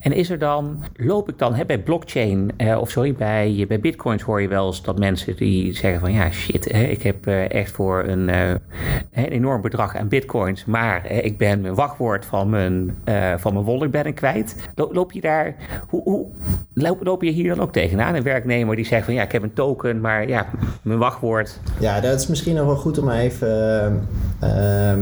En 0.00 0.12
is 0.12 0.30
er 0.30 0.38
dan, 0.38 0.84
loop 0.96 1.28
ik 1.28 1.38
dan 1.38 1.54
hè, 1.54 1.64
bij 1.64 1.78
blockchain, 1.78 2.50
eh, 2.56 2.78
of 2.80 2.90
sorry, 2.90 3.14
bij, 3.14 3.64
bij 3.68 3.80
bitcoins 3.80 4.22
hoor 4.22 4.40
je 4.40 4.48
wel 4.48 4.66
eens 4.66 4.82
dat 4.82 4.98
mensen 4.98 5.36
die 5.36 5.74
zeggen 5.76 6.00
van 6.00 6.12
ja 6.12 6.30
shit, 6.30 6.72
hè, 6.72 6.82
ik 6.82 7.02
heb 7.02 7.15
eh, 7.24 7.50
echt 7.50 7.70
voor 7.70 8.04
een, 8.04 8.28
uh, 8.28 8.48
een 9.12 9.28
enorm 9.28 9.62
bedrag 9.62 9.96
aan 9.96 10.08
bitcoins, 10.08 10.64
maar 10.64 11.10
ik 11.10 11.38
ben 11.38 11.60
mijn 11.60 11.74
wachtwoord 11.74 12.24
van 12.24 12.50
mijn, 12.50 12.96
van 13.36 13.52
mijn 13.52 13.64
wallet 13.64 13.90
ben 13.90 14.04
ik 14.04 14.14
kwijt. 14.14 14.56
Loop, 14.74 15.12
je 15.12 15.20
daar, 15.20 15.54
hoe, 15.88 16.02
hoe 16.02 16.26
loop, 17.00 17.22
je 17.22 17.30
hier 17.30 17.54
dan 17.54 17.64
ook 17.64 17.72
tegenaan? 17.72 18.14
Een 18.14 18.22
werknemer 18.22 18.76
die 18.76 18.84
zegt 18.84 19.04
van 19.04 19.14
ja 19.14 19.22
ik 19.22 19.32
heb 19.32 19.42
een 19.42 19.52
token, 19.52 20.00
maar 20.00 20.28
ja, 20.28 20.46
mijn 20.82 20.98
wachtwoord. 20.98 21.60
Ja, 21.78 22.00
dat 22.00 22.20
is 22.20 22.26
misschien 22.26 22.54
nog 22.54 22.66
wel 22.66 22.76
goed 22.76 22.98
om 22.98 23.10
even 23.10 24.08
uh, 24.42 24.92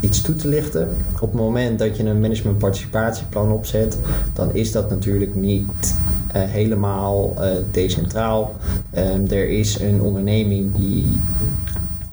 iets 0.00 0.22
toe 0.22 0.34
te 0.34 0.48
lichten. 0.48 0.96
Op 1.14 1.32
het 1.32 1.40
moment 1.40 1.78
dat 1.78 1.96
je 1.96 2.04
een 2.04 2.20
management 2.20 2.58
participatieplan 2.58 3.50
opzet, 3.52 3.98
dan 4.32 4.54
is 4.54 4.72
dat 4.72 4.90
natuurlijk 4.90 5.34
niet 5.34 5.98
helemaal 6.32 7.34
uh, 7.38 7.44
decentraal. 7.70 8.54
Um, 8.96 9.26
er 9.30 9.48
is 9.48 9.80
een 9.80 10.00
onderneming 10.00 10.74
die 10.74 11.06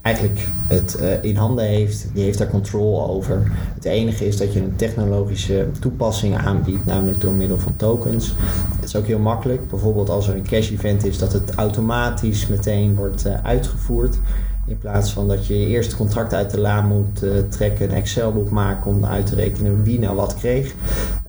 eigenlijk 0.02 0.48
het 0.68 0.98
uh, 1.02 1.24
in 1.24 1.36
handen 1.36 1.66
heeft, 1.66 2.08
die 2.14 2.24
heeft 2.24 2.38
daar 2.38 2.50
controle 2.50 3.08
over. 3.08 3.52
Het 3.76 3.86
enige 3.86 4.28
is 4.28 4.38
dat 4.38 4.54
je 4.54 4.60
een 4.60 4.76
technologische 4.76 5.68
toepassing 5.80 6.38
aanbiedt, 6.38 6.86
namelijk 6.86 7.22
door 7.22 7.34
middel 7.34 7.60
van 7.60 7.76
tokens. 7.76 8.34
Het 8.76 8.84
is 8.84 8.96
ook 8.96 9.06
heel 9.06 9.20
makkelijk, 9.20 9.68
bijvoorbeeld 9.68 10.10
als 10.10 10.28
er 10.28 10.36
een 10.36 10.44
cash 10.44 10.72
event 10.72 11.06
is, 11.06 11.18
dat 11.18 11.34
het 11.34 11.56
automatisch 11.56 12.48
meteen 12.48 12.96
wordt 12.96 13.26
uh, 13.26 13.34
uitgevoerd. 13.44 14.20
In 14.66 14.78
plaats 14.78 15.14
van 15.14 15.28
dat 15.28 15.48
je 15.48 15.56
eerst 15.56 15.90
het 15.90 15.98
contract 15.98 16.34
uit 16.34 16.52
de 16.52 16.60
la 16.60 16.82
moet 16.82 17.24
uh, 17.24 17.32
trekken, 17.50 17.90
een 17.90 17.96
Excel-boek 17.96 18.50
maken 18.50 18.92
om 18.92 19.06
uit 19.06 19.26
te 19.26 19.36
rekenen 19.36 19.84
wie 19.84 20.00
nou 20.00 20.16
wat 20.16 20.36
kreeg. 20.36 20.74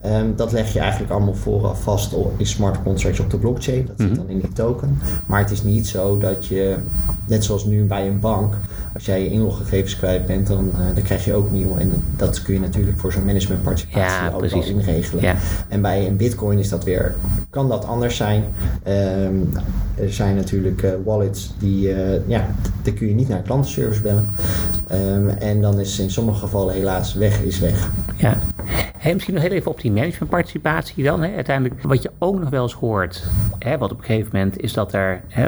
Um, 0.05 0.35
dat 0.35 0.51
leg 0.51 0.73
je 0.73 0.79
eigenlijk 0.79 1.11
allemaal 1.11 1.33
vooraf 1.33 1.83
vast 1.83 2.15
in 2.37 2.45
smart 2.45 2.83
contracts 2.83 3.19
op 3.19 3.29
de 3.29 3.37
blockchain. 3.37 3.85
Dat 3.85 3.95
zit 3.97 4.09
mm 4.09 4.15
-hmm. 4.15 4.25
dan 4.25 4.35
in 4.35 4.39
die 4.39 4.53
token. 4.53 4.99
Maar 5.25 5.39
het 5.39 5.51
is 5.51 5.63
niet 5.63 5.87
zo 5.87 6.17
dat 6.17 6.45
je, 6.45 6.77
net 7.27 7.43
zoals 7.43 7.65
nu 7.65 7.83
bij 7.83 8.07
een 8.07 8.19
bank, 8.19 8.55
als 8.93 9.05
jij 9.05 9.23
je 9.23 9.29
inloggegevens 9.29 9.97
kwijt 9.97 10.25
bent, 10.25 10.47
dan, 10.47 10.71
uh, 10.73 10.95
dan 10.95 11.03
krijg 11.03 11.25
je 11.25 11.33
ook 11.33 11.51
nieuw. 11.51 11.77
En 11.77 12.03
dat 12.15 12.41
kun 12.41 12.53
je 12.53 12.59
natuurlijk 12.59 12.99
voor 12.99 13.11
zo'n 13.11 13.25
managementparticipatie 13.25 14.23
ja, 14.23 14.31
ook 14.33 14.45
wel 14.45 14.63
inregelen. 14.63 15.23
Ja. 15.23 15.35
En 15.67 15.81
bij 15.81 16.07
een 16.07 16.17
bitcoin 16.17 16.59
is 16.59 16.69
dat 16.69 16.83
weer, 16.83 17.15
kan 17.49 17.69
dat 17.69 17.85
anders 17.85 18.15
zijn. 18.15 18.43
Um, 19.23 19.49
er 19.95 20.13
zijn 20.13 20.35
natuurlijk 20.35 20.81
uh, 20.81 20.91
wallets 21.05 21.53
die, 21.59 21.95
ja, 22.27 22.47
daar 22.83 22.93
kun 22.93 23.07
je 23.07 23.13
niet 23.13 23.29
naar 23.29 23.41
klantenservice 23.41 24.01
bellen. 24.01 24.27
Um, 24.91 25.29
en 25.29 25.61
dan 25.61 25.79
is 25.79 25.99
in 25.99 26.11
sommige 26.11 26.39
gevallen 26.39 26.73
helaas 26.73 27.13
weg 27.13 27.41
is 27.41 27.59
weg. 27.59 27.89
Ja. 28.17 28.37
Hey, 28.97 29.13
misschien 29.13 29.33
nog 29.33 29.43
heel 29.43 29.51
even 29.51 29.71
op 29.71 29.81
die 29.81 29.90
managementparticipatie 29.93 31.03
dan. 31.03 31.21
Hè. 31.21 31.35
Uiteindelijk, 31.35 31.81
wat 31.81 32.01
je 32.01 32.11
ook 32.19 32.39
nog 32.39 32.49
wel 32.49 32.63
eens 32.63 32.73
hoort, 32.73 33.31
hè, 33.59 33.77
wat 33.77 33.91
op 33.91 33.97
een 33.97 34.03
gegeven 34.03 34.29
moment 34.33 34.59
is 34.59 34.73
dat 34.73 34.93
er, 34.93 35.21
hè, 35.27 35.43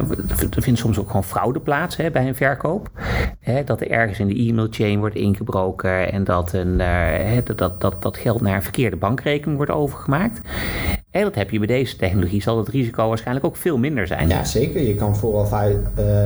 er 0.56 0.62
vindt 0.62 0.80
soms 0.80 1.00
ook 1.00 1.08
gewoon 1.08 1.24
fraude 1.24 1.60
plaats 1.60 1.96
hè, 1.96 2.12
bij 2.12 2.28
een 2.28 2.36
verkoop. 2.36 2.90
Hè, 3.40 3.64
dat 3.64 3.82
er 3.82 3.92
ergens 3.92 4.20
in 4.20 4.28
de 4.28 4.48
e-mailchain 4.48 5.00
wordt 5.00 5.16
ingebroken 5.16 6.12
en 6.12 6.24
dat, 6.24 6.54
een, 6.54 6.80
uh, 6.80 7.38
dat, 7.56 7.82
dat, 7.82 8.02
dat 8.02 8.18
geld 8.18 8.42
naar 8.42 8.56
een 8.56 8.64
verkeerde 8.64 8.96
bankrekening 8.96 9.58
wordt 9.58 9.72
overgemaakt. 9.72 10.42
En 11.14 11.24
dat 11.24 11.36
heb 11.36 11.50
je 11.50 11.58
bij 11.58 11.68
deze 11.68 11.96
technologie, 11.96 12.42
zal 12.42 12.58
het 12.58 12.68
risico 12.68 13.08
waarschijnlijk 13.08 13.46
ook 13.46 13.56
veel 13.56 13.78
minder 13.78 14.08
zijn. 14.08 14.28
Ja, 14.28 14.44
zeker. 14.44 14.82
Je 14.82 14.96
kan 14.96 15.16
vooraf 15.16 15.52
uh, 15.52 15.78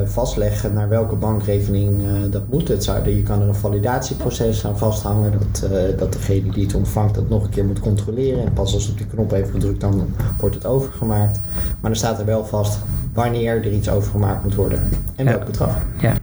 vastleggen 0.05 0.73
naar 0.73 0.89
welke 0.89 1.15
bankrekening 1.15 2.01
uh, 2.01 2.11
dat 2.31 2.47
moet. 2.49 2.67
Het 2.67 2.83
zou, 2.83 3.09
je 3.09 3.23
kan 3.23 3.41
er 3.41 3.47
een 3.47 3.55
validatieproces 3.55 4.65
aan 4.65 4.77
vasthangen, 4.77 5.31
dat, 5.31 5.69
dat 5.99 6.13
degene 6.13 6.51
die 6.51 6.63
het 6.63 6.75
ontvangt 6.75 7.15
dat 7.15 7.29
nog 7.29 7.43
een 7.43 7.49
keer 7.49 7.65
moet 7.65 7.79
controleren. 7.79 8.45
En 8.45 8.53
pas 8.53 8.73
als 8.73 8.89
op 8.89 8.97
die 8.97 9.07
knop 9.07 9.31
heeft 9.31 9.51
gedrukt, 9.51 9.81
dan 9.81 10.13
wordt 10.39 10.55
het 10.55 10.65
overgemaakt. 10.65 11.41
Maar 11.55 11.91
dan 11.91 11.95
staat 11.95 12.19
er 12.19 12.25
wel 12.25 12.45
vast 12.45 12.79
wanneer 13.13 13.55
er 13.55 13.71
iets 13.71 13.89
overgemaakt 13.89 14.43
moet 14.43 14.55
worden 14.55 14.89
en 15.15 15.25
welk 15.25 15.45
bedrag. 15.45 15.77
Ja. 15.99 16.13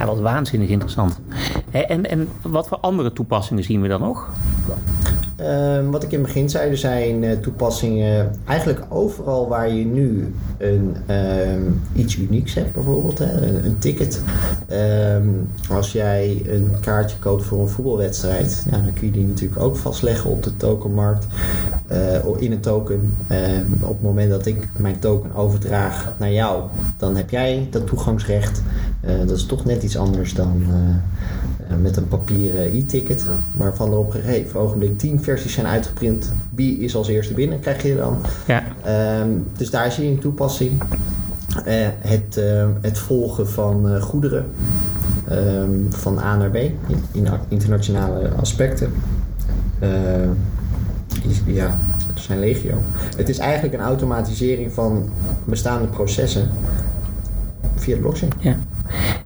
Ja, 0.00 0.06
wat 0.06 0.20
waanzinnig 0.20 0.68
interessant. 0.68 1.18
En, 1.70 2.10
en 2.10 2.28
wat 2.42 2.68
voor 2.68 2.78
andere 2.78 3.12
toepassingen 3.12 3.64
zien 3.64 3.82
we 3.82 3.88
dan 3.88 4.00
nog? 4.00 4.28
Uh, 5.40 5.90
wat 5.90 6.02
ik 6.02 6.12
in 6.12 6.18
het 6.18 6.26
begin 6.26 6.50
zei, 6.50 6.70
er 6.70 6.76
zijn 6.76 7.22
uh, 7.22 7.32
toepassingen 7.32 8.34
eigenlijk 8.44 8.84
overal 8.88 9.48
waar 9.48 9.72
je 9.72 9.84
nu 9.84 10.34
een, 10.58 10.96
uh, 11.10 11.16
iets 11.92 12.16
unieks 12.16 12.54
hebt, 12.54 12.72
bijvoorbeeld 12.72 13.18
hè, 13.18 13.56
een, 13.64 13.78
ticket. 13.78 14.22
Ehm, 14.68 15.28
als 15.70 15.92
jij 15.92 16.42
een 16.46 16.74
kaartje 16.80 17.18
koopt 17.18 17.44
voor 17.44 17.60
een 17.60 17.68
voetbalwedstrijd, 17.68 18.66
ja, 18.70 18.78
dan 18.78 18.92
kun 18.92 19.06
je 19.06 19.12
die 19.12 19.26
natuurlijk 19.26 19.60
ook 19.60 19.76
vastleggen 19.76 20.30
op 20.30 20.42
de 20.42 20.56
tokenmarkt, 20.56 21.26
uh, 21.92 22.42
in 22.42 22.52
een 22.52 22.60
token. 22.60 23.16
Ehm, 23.26 23.64
op 23.80 23.88
het 23.88 24.02
moment 24.02 24.30
dat 24.30 24.46
ik 24.46 24.68
mijn 24.78 24.98
token 24.98 25.34
overdraag 25.34 26.12
naar 26.18 26.32
jou, 26.32 26.62
dan 26.96 27.16
heb 27.16 27.30
jij 27.30 27.68
dat 27.70 27.86
toegangsrecht. 27.86 28.62
Eh, 29.00 29.18
dat 29.18 29.36
is 29.36 29.46
toch 29.46 29.64
net 29.64 29.82
iets 29.82 29.96
anders 29.96 30.34
dan 30.34 30.62
met 31.80 31.96
een 31.96 32.08
papieren 32.08 32.76
e-ticket, 32.76 33.26
waarvan 33.54 33.90
er 33.90 33.98
op 33.98 34.14
een 34.14 34.20
gegeven 34.20 34.60
ogenblik 34.60 34.98
10 34.98 35.22
versies 35.22 35.52
zijn 35.52 35.66
uitgeprint. 35.66 36.32
Wie 36.54 36.78
is 36.78 36.94
als 36.94 37.08
eerste 37.08 37.34
binnen, 37.34 37.60
krijg 37.60 37.82
je 37.82 37.96
dan. 37.96 38.18
Ja. 38.46 38.62
Um, 39.20 39.46
dus 39.56 39.70
daar 39.70 39.92
zie 39.92 40.04
je 40.04 40.10
een 40.10 40.18
toepassing. 40.18 40.82
Uh, 41.66 41.88
het, 41.98 42.36
uh, 42.38 42.66
het 42.80 42.98
volgen 42.98 43.48
van 43.48 43.92
uh, 43.92 44.02
goederen 44.02 44.46
um, 45.30 45.86
van 45.90 46.18
A 46.18 46.36
naar 46.36 46.50
B 46.50 46.56
in 46.56 47.26
internationale 47.48 48.28
aspecten. 48.28 48.92
ja, 51.46 51.78
er 52.14 52.20
zijn 52.20 52.38
legio. 52.38 52.74
Het 53.16 53.28
is 53.28 53.38
eigenlijk 53.38 53.74
een 53.74 53.80
automatisering 53.80 54.72
van 54.72 55.10
bestaande 55.44 55.86
processen 55.86 56.50
via 57.76 57.94
de 57.94 58.00
blockchain. 58.00 58.32
Ja. 58.38 58.56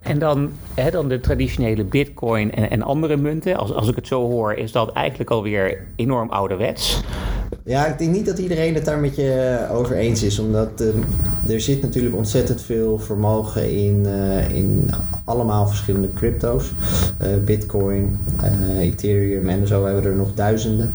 En 0.05 0.19
dan, 0.19 0.51
hè, 0.75 0.91
dan 0.91 1.09
de 1.09 1.21
traditionele 1.21 1.85
bitcoin 1.85 2.53
en, 2.53 2.71
en 2.71 2.83
andere 2.83 3.17
munten. 3.17 3.57
Als, 3.57 3.73
als 3.73 3.89
ik 3.89 3.97
het 3.97 4.07
zo 4.07 4.31
hoor, 4.31 4.53
is 4.55 4.73
dat 4.73 4.93
eigenlijk 4.93 5.31
alweer 5.31 5.87
enorm 5.97 6.31
ouderwets. 6.31 7.03
Ja, 7.65 7.87
ik 7.87 7.99
denk 7.99 8.13
niet 8.13 8.27
dat 8.27 8.39
iedereen 8.39 8.75
het 8.75 8.85
daar 8.85 8.99
met 8.99 9.17
je 9.17 9.59
over 9.71 9.97
eens 9.97 10.23
is. 10.23 10.39
Omdat 10.39 10.81
uh, 10.81 11.55
er 11.55 11.61
zit 11.61 11.83
natuurlijk 11.83 12.17
ontzettend 12.17 12.63
veel 12.63 12.99
vermogen 12.99 13.77
in, 13.77 14.03
uh, 14.07 14.51
in 14.51 14.91
allemaal 15.25 15.67
verschillende 15.67 16.13
crypto's. 16.13 16.73
Uh, 17.23 17.29
Bitcoin, 17.45 18.19
Ethereum 18.79 19.49
en 19.49 19.67
zo 19.67 19.85
hebben 19.85 20.03
we 20.03 20.09
er 20.09 20.17
nog 20.17 20.35
duizenden. 20.35 20.95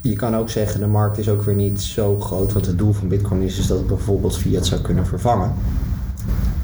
Je 0.00 0.16
kan 0.16 0.36
ook 0.36 0.50
zeggen, 0.50 0.80
de 0.80 0.86
markt 0.86 1.18
is 1.18 1.28
ook 1.28 1.42
weer 1.42 1.54
niet 1.54 1.80
zo 1.80 2.18
groot. 2.18 2.52
Want 2.52 2.66
het 2.66 2.78
doel 2.78 2.92
van 2.92 3.08
Bitcoin 3.08 3.42
is, 3.42 3.58
is 3.58 3.66
dat 3.66 3.78
het 3.78 3.86
bijvoorbeeld 3.86 4.38
fiat 4.38 4.66
zou 4.66 4.80
kunnen 4.80 5.06
vervangen. 5.06 5.52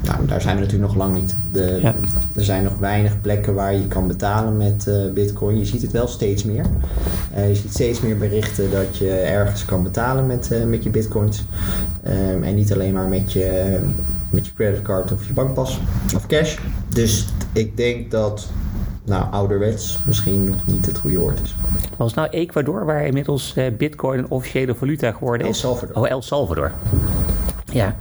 Nou, 0.07 0.27
daar 0.27 0.41
zijn 0.41 0.55
we 0.57 0.63
natuurlijk 0.63 0.93
nog 0.93 1.03
lang 1.03 1.15
niet. 1.15 1.37
De, 1.53 1.93
Er 2.37 2.45
zijn 2.45 2.65
nog 2.65 2.79
weinig 2.79 3.21
plekken 3.21 3.55
waar 3.55 3.75
je 3.75 3.87
kan 3.87 4.07
betalen 4.07 4.57
met 4.57 4.87
uh, 4.89 5.13
bitcoin. 5.13 5.59
Je 5.59 5.65
ziet 5.65 5.83
het 5.83 5.93
wel 5.93 6.07
steeds 6.07 6.45
meer. 6.45 6.65
Uh, 7.37 7.49
je 7.49 7.55
ziet 7.55 7.71
steeds 7.71 8.01
meer 8.01 8.17
berichten 8.19 8.71
dat 8.71 8.97
je 8.97 9.11
ergens 9.11 9.65
kan 9.65 9.83
betalen 9.83 10.27
met, 10.27 10.51
uh, 10.53 10.65
met 10.65 10.83
je 10.83 10.91
bitcoins. 10.91 11.45
Um, 12.07 12.43
en 12.43 12.55
niet 12.55 12.73
alleen 12.73 12.93
maar 12.93 13.09
met 13.09 13.33
je, 13.33 13.79
met 14.31 14.47
je 14.47 14.53
creditcard 14.53 15.13
of 15.13 15.27
je 15.27 15.33
bankpas 15.33 15.81
of 16.15 16.27
cash. 16.27 16.59
Dus 16.89 17.27
ik 17.53 17.77
denk 17.77 18.11
dat 18.11 18.49
nou, 19.05 19.31
ouderwets 19.31 20.01
misschien 20.07 20.45
nog 20.45 20.67
niet 20.67 20.87
het 20.87 20.99
goede 20.99 21.19
woord 21.19 21.41
is. 21.43 21.57
Was 21.97 22.15
nou 22.15 22.29
Ecuador 22.29 22.85
waar 22.85 23.07
inmiddels 23.07 23.55
bitcoin 23.79 24.19
een 24.19 24.31
officiële 24.31 24.75
valuta 24.75 25.13
geworden 25.13 25.47
is? 25.47 25.63
El 25.63 25.71
Salvador. 25.71 26.03
Oh, 26.03 26.11
El 26.11 26.23
Salvador. 26.23 26.73
Ja. 27.73 27.97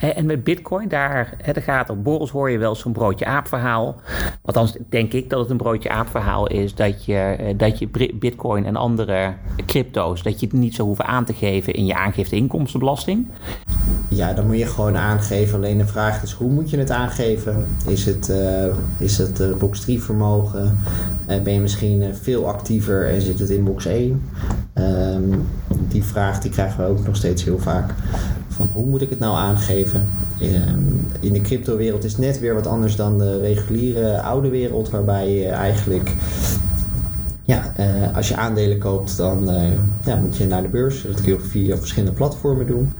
En 0.00 0.26
met 0.26 0.44
bitcoin, 0.44 0.88
daar, 0.88 1.36
daar 1.52 1.62
gaat 1.62 1.90
op 1.90 2.04
borrels 2.04 2.30
hoor 2.30 2.50
je 2.50 2.58
wel 2.58 2.74
zo'n 2.74 2.92
broodje 2.92 3.24
aap 3.24 3.48
verhaal. 3.48 4.00
Althans, 4.42 4.76
denk 4.88 5.12
ik 5.12 5.30
dat 5.30 5.40
het 5.40 5.50
een 5.50 5.56
broodje 5.56 5.90
aap 5.90 6.08
verhaal 6.08 6.46
is 6.46 6.74
dat 6.74 7.04
je, 7.04 7.14
eh, 7.14 7.58
dat 7.58 7.78
je 7.78 7.88
bitcoin 8.14 8.64
en 8.64 8.76
andere 8.76 9.34
crypto's, 9.66 10.22
dat 10.22 10.40
je 10.40 10.46
het 10.46 10.54
niet 10.54 10.74
zou 10.74 10.86
hoeven 10.86 11.06
aan 11.06 11.24
te 11.24 11.32
geven 11.32 11.74
in 11.74 11.86
je 11.86 11.94
aangifte 11.94 12.36
inkomstenbelasting. 12.36 13.26
Ja, 14.08 14.32
dan 14.32 14.46
moet 14.46 14.58
je 14.58 14.66
gewoon 14.66 14.96
aangeven. 14.96 15.58
Alleen 15.58 15.78
de 15.78 15.86
vraag 15.86 16.22
is, 16.22 16.32
hoe 16.32 16.50
moet 16.50 16.70
je 16.70 16.78
het 16.78 16.90
aangeven? 16.90 17.66
Is 17.86 18.06
het, 18.06 18.28
uh, 18.28 18.64
is 18.98 19.18
het 19.18 19.40
uh, 19.40 19.54
box 19.56 19.80
3 19.80 20.02
vermogen? 20.02 20.78
Ben 21.26 21.52
je 21.52 21.60
misschien 21.60 22.14
veel 22.14 22.48
actiever 22.48 23.08
en 23.08 23.22
zit 23.22 23.38
het 23.38 23.50
in 23.50 23.64
box 23.64 23.86
1? 23.86 24.22
Um, 24.74 24.84
ehm, 24.84 25.38
die 25.88 26.04
vraag 26.04 26.40
die 26.40 26.50
krijgen 26.50 26.84
we 26.84 26.90
ook 26.90 27.06
nog 27.06 27.16
steeds 27.16 27.44
heel 27.44 27.58
vaak 27.58 27.94
van 28.48 28.70
hoe 28.72 28.86
moet 28.86 29.02
ik 29.02 29.10
het 29.10 29.18
nou 29.18 29.36
aangeven? 29.36 29.89
Ehm, 30.40 30.78
in 31.20 31.32
de 31.32 31.40
cryptowereld 31.40 32.04
is 32.04 32.16
net 32.16 32.40
weer 32.40 32.54
wat 32.54 32.66
anders 32.66 32.96
dan 32.96 33.18
de 33.18 33.40
reguliere 33.40 34.20
oude 34.20 34.48
wereld, 34.48 34.90
waarbij 34.90 35.30
je 35.30 35.46
eigenlijk 35.48 36.14
ja, 37.50 37.72
uh, 37.80 38.16
als 38.16 38.28
je 38.28 38.36
aandelen 38.36 38.78
koopt, 38.78 39.16
dan 39.16 39.54
uh, 39.54 39.70
ja, 40.04 40.16
moet 40.16 40.36
je 40.36 40.46
naar 40.46 40.62
de 40.62 40.68
beurs. 40.68 41.02
Dat 41.02 41.20
kun 41.20 41.32
je 41.32 41.40
via 41.40 41.76
verschillende 41.76 42.14
platformen 42.14 42.66
doen. 42.66 42.92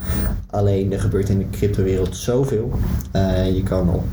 Alleen 0.46 0.92
er 0.92 1.00
gebeurt 1.00 1.28
in 1.28 1.38
de 1.38 1.50
cryptowereld 1.50 2.16
zoveel. 2.16 2.70
Uh, 3.16 3.54
je 3.54 3.62
kan 3.62 3.90
op 3.90 4.04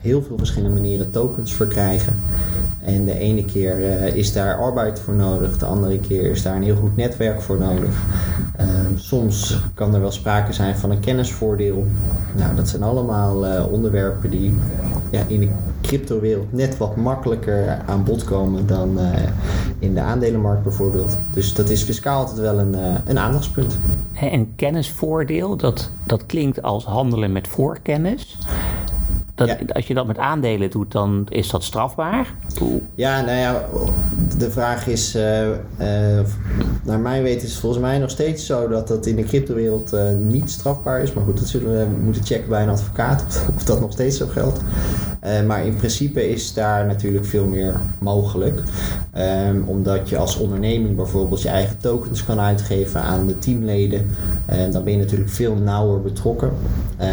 heel 0.00 0.22
veel 0.22 0.38
verschillende 0.38 0.80
manieren 0.80 1.10
tokens 1.10 1.52
verkrijgen. 1.52 2.16
En 2.84 3.04
de 3.04 3.18
ene 3.18 3.44
keer 3.44 3.80
is 4.14 4.32
daar 4.32 4.56
arbeid 4.56 5.00
voor 5.00 5.14
nodig, 5.14 5.58
de 5.58 5.66
andere 5.66 5.98
keer 5.98 6.30
is 6.30 6.42
daar 6.42 6.56
een 6.56 6.62
heel 6.62 6.76
goed 6.76 6.96
netwerk 6.96 7.40
voor 7.40 7.58
nodig. 7.58 8.02
Ehm, 8.56 8.96
soms 8.96 9.60
kan 9.74 9.94
er 9.94 10.00
wel 10.00 10.10
sprake 10.10 10.52
zijn 10.52 10.76
van 10.76 10.90
een 10.90 11.00
kennisvoordeel. 11.00 11.86
Nou, 12.36 12.56
dat 12.56 12.68
zijn 12.68 12.82
allemaal 12.82 13.66
onderwerpen 13.66 14.30
die 14.30 14.54
ja, 15.10 15.22
in 15.26 15.40
de 15.40 15.48
cryptowereld 15.82 16.52
net 16.52 16.76
wat 16.76 16.96
makkelijker 16.96 17.82
aan 17.86 18.04
bod 18.04 18.24
komen 18.24 18.66
dan 18.66 18.98
uh, 18.98 19.12
in 19.78 19.94
de 19.94 20.00
aandelenmarkt 20.00 20.62
bijvoorbeeld. 20.62 21.18
Dus 21.30 21.54
dat 21.54 21.70
is 21.70 21.82
fiscaal 21.82 22.18
altijd 22.18 22.38
wel 22.38 22.58
een, 22.58 22.74
uh, 22.74 22.94
een 23.04 23.18
aandachtspunt. 23.18 23.78
En 24.12 24.54
kennisvoordeel, 24.56 25.56
dat, 25.56 25.90
dat 26.06 26.26
klinkt 26.26 26.62
als 26.62 26.84
handelen 26.84 27.32
met 27.32 27.48
voorkennis. 27.48 28.38
Dat, 29.38 29.74
Als 29.74 29.86
je 29.86 29.94
dat 29.94 30.06
met 30.06 30.18
aandelen 30.18 30.70
doet, 30.70 30.92
dan 30.92 31.26
is 31.28 31.50
dat 31.50 31.64
strafbaar? 31.64 32.34
Ja, 32.94 33.20
nou 33.20 33.38
ja, 33.38 33.64
de 34.38 34.50
vraag 34.50 34.86
is, 34.86 35.16
uh, 35.16 35.48
uh, 35.48 35.56
naar 36.84 36.98
mijn 36.98 37.22
weten 37.22 37.42
is 37.42 37.50
het 37.50 37.60
volgens 37.60 37.82
mij 37.82 37.98
nog 37.98 38.10
steeds 38.10 38.46
zo 38.46 38.68
dat 38.68 38.88
dat 38.88 39.06
in 39.06 39.16
de 39.16 39.24
cryptowereld 39.24 39.94
uh, 39.94 40.00
niet 40.20 40.50
strafbaar 40.50 41.02
is. 41.02 41.12
Maar 41.12 41.24
goed, 41.24 41.38
dat 41.38 41.46
zullen 41.46 41.78
we 41.78 42.02
moeten 42.04 42.24
checken 42.24 42.48
bij 42.48 42.62
een 42.62 42.68
advocaat 42.68 43.46
of, 43.56 43.64
dat 43.64 43.80
nog 43.80 43.92
steeds 43.92 44.16
zo 44.16 44.26
geldt. 44.26 44.60
maar 45.46 45.66
in 45.66 45.76
principe 45.76 46.30
is 46.30 46.54
daar 46.54 46.86
natuurlijk 46.86 47.24
veel 47.24 47.46
meer 47.46 47.74
mogelijk. 47.98 48.62
Um, 49.48 49.64
omdat 49.66 50.08
je 50.08 50.16
als 50.16 50.36
onderneming 50.36 50.96
bijvoorbeeld 50.96 51.42
je 51.42 51.48
eigen 51.48 51.78
tokens 51.78 52.24
kan 52.24 52.40
uitgeven 52.40 53.02
aan 53.02 53.26
de 53.26 53.38
teamleden. 53.38 54.10
En 54.46 54.70
dan 54.70 54.84
ben 54.84 54.92
je 54.92 54.98
natuurlijk 54.98 55.30
veel 55.30 55.54
nauwer 55.54 56.00
betrokken. 56.00 56.52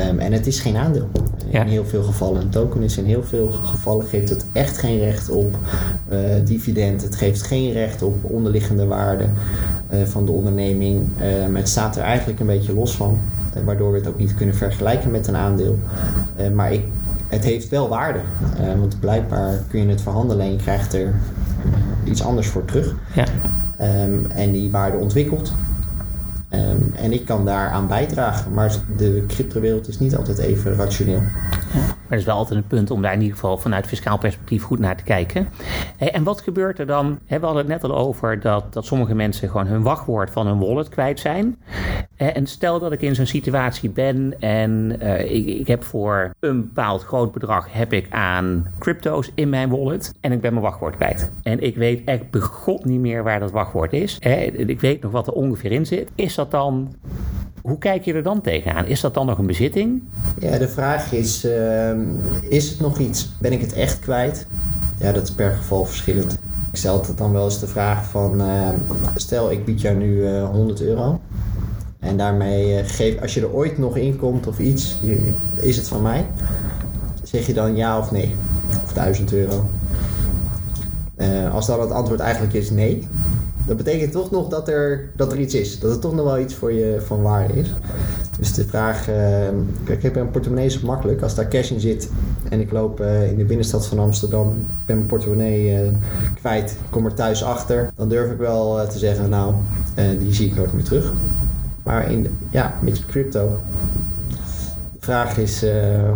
Um, 0.10 0.20
en 0.20 0.32
het 0.32 0.48
is 0.48 0.60
geen 0.60 0.78
aandeel. 0.78 1.10
Ja. 1.50 1.62
In 1.62 1.68
heel 1.68 1.86
veel 1.86 2.04
gevallen. 2.04 2.42
Een 2.42 2.50
token 2.50 2.82
is 2.82 2.98
in 2.98 3.06
heel 3.06 3.24
veel 3.24 3.50
gevallen 3.50 4.06
geeft 4.06 4.30
het 4.30 4.46
echt 4.52 4.78
geen 4.78 5.00
recht 5.00 5.30
op 5.30 5.58
uh, 6.12 6.20
dividend. 6.44 7.02
Het 7.02 7.16
geeft 7.16 7.42
geen 7.42 7.72
recht 7.72 8.02
op 8.02 8.24
onderliggende 8.24 8.86
waarde 8.86 9.26
uh, 9.94 10.04
van 10.04 10.26
de 10.26 10.32
onderneming. 10.32 11.08
Het 11.54 11.70
staat 11.70 11.96
er 11.96 12.04
eigenlijk 12.04 12.40
een 12.40 12.46
beetje 12.46 12.74
los 12.74 12.96
van. 12.96 13.20
waardoor 13.66 13.92
we 13.92 13.98
het 13.98 14.08
ook 14.08 14.18
niet 14.18 14.36
kunnen 14.36 14.56
vergelijken 14.56 15.12
met 15.12 15.28
een 15.28 15.36
aandeel. 15.36 15.80
maar 16.54 16.74
ik, 16.74 16.84
het 17.28 17.44
heeft 17.44 17.70
wel 17.70 17.90
waarde. 17.90 18.20
want 18.80 19.00
blijkbaar 19.00 19.64
kun 19.70 19.82
je 19.82 19.88
het 19.88 20.02
verhandelen 20.02 20.46
en 20.46 20.52
je 20.52 20.58
krijgt 20.58 20.94
er 20.94 21.14
iets 22.04 22.24
anders 22.24 22.48
voor 22.48 22.66
terug. 22.66 22.96
Ja. 23.14 23.26
Um, 24.04 24.26
en 24.30 24.52
die 24.52 24.72
waarde 24.72 24.98
ontwikkelt. 24.98 25.54
Um, 26.56 26.92
en 26.96 27.14
ik 27.14 27.26
kan 27.26 27.46
daaraan 27.46 27.88
bijdragen, 27.88 28.54
maar 28.54 28.76
de 28.98 29.24
cryptowereld 29.28 29.88
is 29.88 30.00
niet 30.00 30.16
altijd 30.16 30.38
even 30.38 30.76
rationeel. 30.76 31.22
Maar 32.08 32.18
dat 32.18 32.20
is 32.20 32.34
wel 32.34 32.36
altijd 32.36 32.60
een 32.60 32.68
punt 32.68 32.92
om 32.92 33.02
daar 33.02 33.14
in 33.14 33.22
ieder 33.22 33.36
geval 33.36 33.58
vanuit 33.58 33.88
fiscaal 33.88 34.18
perspectief 34.18 34.64
goed 34.64 34.80
naar 34.80 34.98
te 34.98 35.04
kijken. 35.04 35.48
En 35.98 36.24
wat 36.24 36.42
gebeurt 36.42 36.80
er 36.80 36.86
dan? 36.86 37.20
We 37.28 37.38
hadden 37.40 37.58
het 37.58 37.68
net 37.68 37.84
al 37.84 37.96
over 37.98 38.40
dat, 38.40 38.74
dat 38.74 38.86
sommige 38.86 39.16
mensen 39.16 39.50
gewoon 39.50 39.68
hun 39.68 39.82
wachtwoord 39.82 40.30
van 40.30 40.48
hun 40.48 40.60
wallet 40.60 40.90
kwijt 40.90 41.20
zijn. 41.20 41.58
En 42.16 42.48
stel 42.48 42.80
dat 42.80 42.92
ik 42.92 43.02
in 43.02 43.16
zo'n 43.16 43.26
situatie 43.26 43.90
ben 43.90 44.36
en 44.40 45.02
ik, 45.30 45.46
ik 45.48 45.68
heb 45.68 45.84
voor 45.84 46.34
een 46.40 46.62
bepaald 46.62 47.04
groot 47.04 47.32
bedrag 47.32 47.74
heb 47.74 47.94
ik 47.94 48.08
aan 48.10 48.68
crypto's 48.80 49.32
in 49.36 49.50
mijn 49.50 49.70
wallet 49.70 50.14
en 50.22 50.32
ik 50.32 50.42
ben 50.42 50.52
mijn 50.52 50.66
wachtwoord 50.66 50.96
kwijt. 50.96 51.32
En 51.44 51.60
ik 51.60 51.76
weet 51.76 52.02
echt 52.06 52.30
begot 52.30 52.86
niet 52.86 53.00
meer 53.00 53.24
waar 53.24 53.40
dat 53.40 53.52
wachtwoord 53.52 53.94
is. 53.94 54.20
Ik 54.56 54.80
weet 54.80 55.02
nog 55.02 55.12
wat 55.12 55.28
er 55.28 55.34
ongeveer 55.34 55.72
in 55.72 55.86
zit. 55.86 56.12
Is 56.16 56.36
dat 56.36 56.52
dan 56.52 56.96
hoe 57.66 57.78
kijk 57.78 58.06
je 58.06 58.14
er 58.14 58.24
dan 58.24 58.42
tegenaan? 58.42 58.86
Is 58.86 59.02
dat 59.02 59.14
dan 59.14 59.26
nog 59.26 59.38
een 59.38 59.46
bezitting? 59.46 60.04
Ja, 60.40 60.58
de 60.58 60.68
vraag 60.68 61.12
is: 61.12 61.46
uh, 61.46 61.92
is 62.50 62.70
het 62.70 62.80
nog 62.80 63.00
iets? 63.00 63.36
Ben 63.40 63.52
ik 63.52 63.62
het 63.62 63.74
echt 63.74 64.00
kwijt? 64.00 64.48
Ja, 64.98 65.12
dat 65.12 65.24
is 65.24 65.32
per 65.32 65.52
geval 65.52 65.86
verschillend. 65.86 66.40
Ik 66.72 66.78
stel 66.78 67.02
het 67.02 67.18
dan 67.18 67.32
wel 67.32 67.44
eens 67.44 67.60
de 67.60 67.68
vraag 67.68 68.06
van: 68.06 68.42
uh, 68.42 68.70
stel 69.16 69.52
ik 69.52 69.66
bied 69.66 69.82
jou 69.82 69.96
nu 69.96 70.16
uh, 70.16 70.42
eh, 70.42 70.50
100 70.50 70.82
euro. 70.82 71.20
En 72.00 72.18
daarmee 72.18 72.80
eh, 72.80 72.88
geef, 72.88 73.22
als 73.22 73.34
je 73.34 73.42
er 73.42 73.54
ooit 73.54 73.78
nog 73.78 73.98
in 73.98 74.18
komt 74.18 74.48
of 74.48 74.60
iets, 74.60 75.00
is 75.56 75.78
het 75.78 75.88
van 75.88 76.02
mij? 76.02 76.28
Zeg 77.24 77.48
je 77.48 77.54
dan 77.54 77.76
ja 77.76 78.00
of 78.00 78.12
nee? 78.12 78.36
Of 78.84 78.94
1000 78.94 79.34
euro? 79.34 79.70
als 81.52 81.66
dan 81.66 81.80
het 81.82 81.92
antwoord 81.92 82.20
eigenlijk 82.20 82.54
is 82.54 82.70
nee, 82.70 83.08
dat 83.66 83.78
betekent 83.78 84.12
toch 84.12 84.32
nog 84.32 84.48
dat 84.48 84.68
er, 84.68 85.10
dat 85.16 85.32
er 85.32 85.40
iets 85.40 85.54
is. 85.54 85.80
Dat 85.80 85.92
er 85.92 86.00
toch 86.00 86.14
nog 86.14 86.26
wel 86.26 86.40
iets 86.40 86.54
voor 86.54 86.72
je 86.72 86.98
van 87.06 87.22
waarde 87.22 87.54
is. 87.54 87.74
Dus 88.40 88.54
de 88.54 88.66
vraag, 88.66 89.10
uh, 89.10 89.16
kijk, 89.84 89.98
ik 89.98 90.02
heb 90.02 90.16
een 90.16 90.32
portemonnee 90.32 90.66
is 90.66 90.80
makkelijk. 90.80 91.22
Als 91.22 91.36
daar 91.36 91.48
cash 91.48 91.72
in 91.72 91.80
zit 91.80 92.10
en 92.50 92.60
ik 92.60 92.72
loop 92.72 93.02
uh, 93.02 93.32
in 93.32 93.38
de 93.38 93.44
binnenstad 93.44 93.88
van 93.88 94.00
Amsterdam, 94.00 94.66
ben 94.86 94.96
mijn 94.96 95.08
portemonnee 95.08 95.84
uh, 95.84 95.90
kwijt, 96.36 96.78
kom 96.90 97.06
er 97.06 97.14
thuis 97.14 97.44
achter, 97.44 97.92
dan 97.96 98.10
durf 98.10 98.32
ik 98.32 98.38
wel 98.38 98.88
te 98.88 98.98
zeggen, 98.98 99.30
nou, 99.30 99.54
die 100.20 100.34
zie 100.34 100.48
ik 100.48 100.56
nooit 100.56 100.74
meer 100.74 100.84
terug. 100.84 101.14
Maar 101.84 102.12
in, 102.12 102.28
ja, 102.50 102.80
met 102.82 103.06
crypto, 103.06 103.58
de 104.92 105.00
vraag 105.00 105.38
is, 105.38 105.66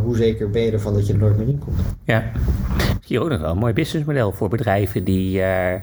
hoe 0.03 0.15
zeker 0.15 0.49
ben 0.49 0.61
je 0.61 0.71
ervan 0.71 0.93
dat 0.93 1.07
je 1.07 1.13
er 1.13 1.19
nooit 1.19 1.37
meer 1.37 1.47
in 1.47 1.59
komt? 1.59 1.79
Ja 2.03 2.23
hier 3.09 3.21
ook 3.21 3.29
nog 3.29 3.41
wel 3.41 3.51
een 3.51 3.57
mooi 3.57 3.73
businessmodel 3.73 4.31
voor 4.31 4.49
bedrijven 4.49 5.03
die 5.03 5.39
uh, 5.39 5.73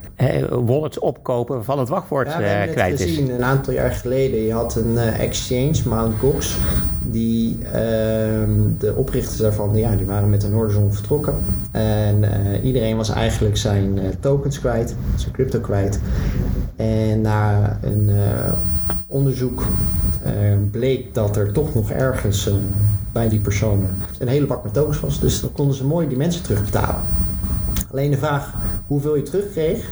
wallets 0.51 0.99
opkopen 0.99 1.55
waarvan 1.55 1.79
het 1.79 1.89
wachtwoord 1.89 2.27
ja, 2.27 2.67
uh, 2.67 2.73
kwijt 2.73 3.01
is. 3.01 3.07
gezien 3.07 3.31
een 3.31 3.45
aantal 3.45 3.73
jaar 3.73 3.91
geleden. 3.91 4.43
Je 4.43 4.53
had 4.53 4.77
een 4.77 4.93
uh, 4.93 5.21
exchange, 5.21 5.75
Mt. 5.89 6.19
Gox, 6.19 6.57
die 7.01 7.59
ehm, 7.73 8.51
de 8.79 8.95
oprichters 8.97 9.37
daarvan, 9.37 9.77
ja, 9.77 9.97
die 9.97 10.07
waren 10.07 10.31
met 10.31 10.43
een 10.43 10.51
Noorderzon 10.51 10.93
vertrokken. 10.93 11.35
En 11.71 12.25
iedereen 12.62 12.97
was 12.97 13.11
eigenlijk 13.11 13.57
zijn 13.57 14.01
tokens 14.21 14.61
kwijt, 14.61 14.95
zijn 15.17 15.33
crypto 15.33 15.61
kwijt. 15.61 16.01
En 16.77 17.21
na 17.21 17.79
een 17.83 18.11
onderzoek 19.07 19.62
bleek 20.71 21.14
dat 21.14 21.37
er 21.37 21.53
toch 21.53 21.75
nog 21.75 21.90
ergens 21.90 22.51
bij 23.12 23.29
die 23.29 23.40
personen 23.40 23.90
een 24.19 24.29
hele 24.29 24.47
bak 24.47 24.64
met 24.64 24.73
tokens 24.73 25.01
was. 25.01 25.21
Dus 25.21 25.40
dan 25.40 25.53
konden 25.53 25.77
ze 25.77 25.87
mooi 25.87 26.09
die 26.09 26.16
mensen 26.16 26.42
terugbetalen. 26.42 27.03
Alleen 27.90 28.11
de 28.11 28.16
vraag 28.16 28.55
hoeveel 28.87 29.16
je 29.16 29.23
terugkreeg, 29.23 29.90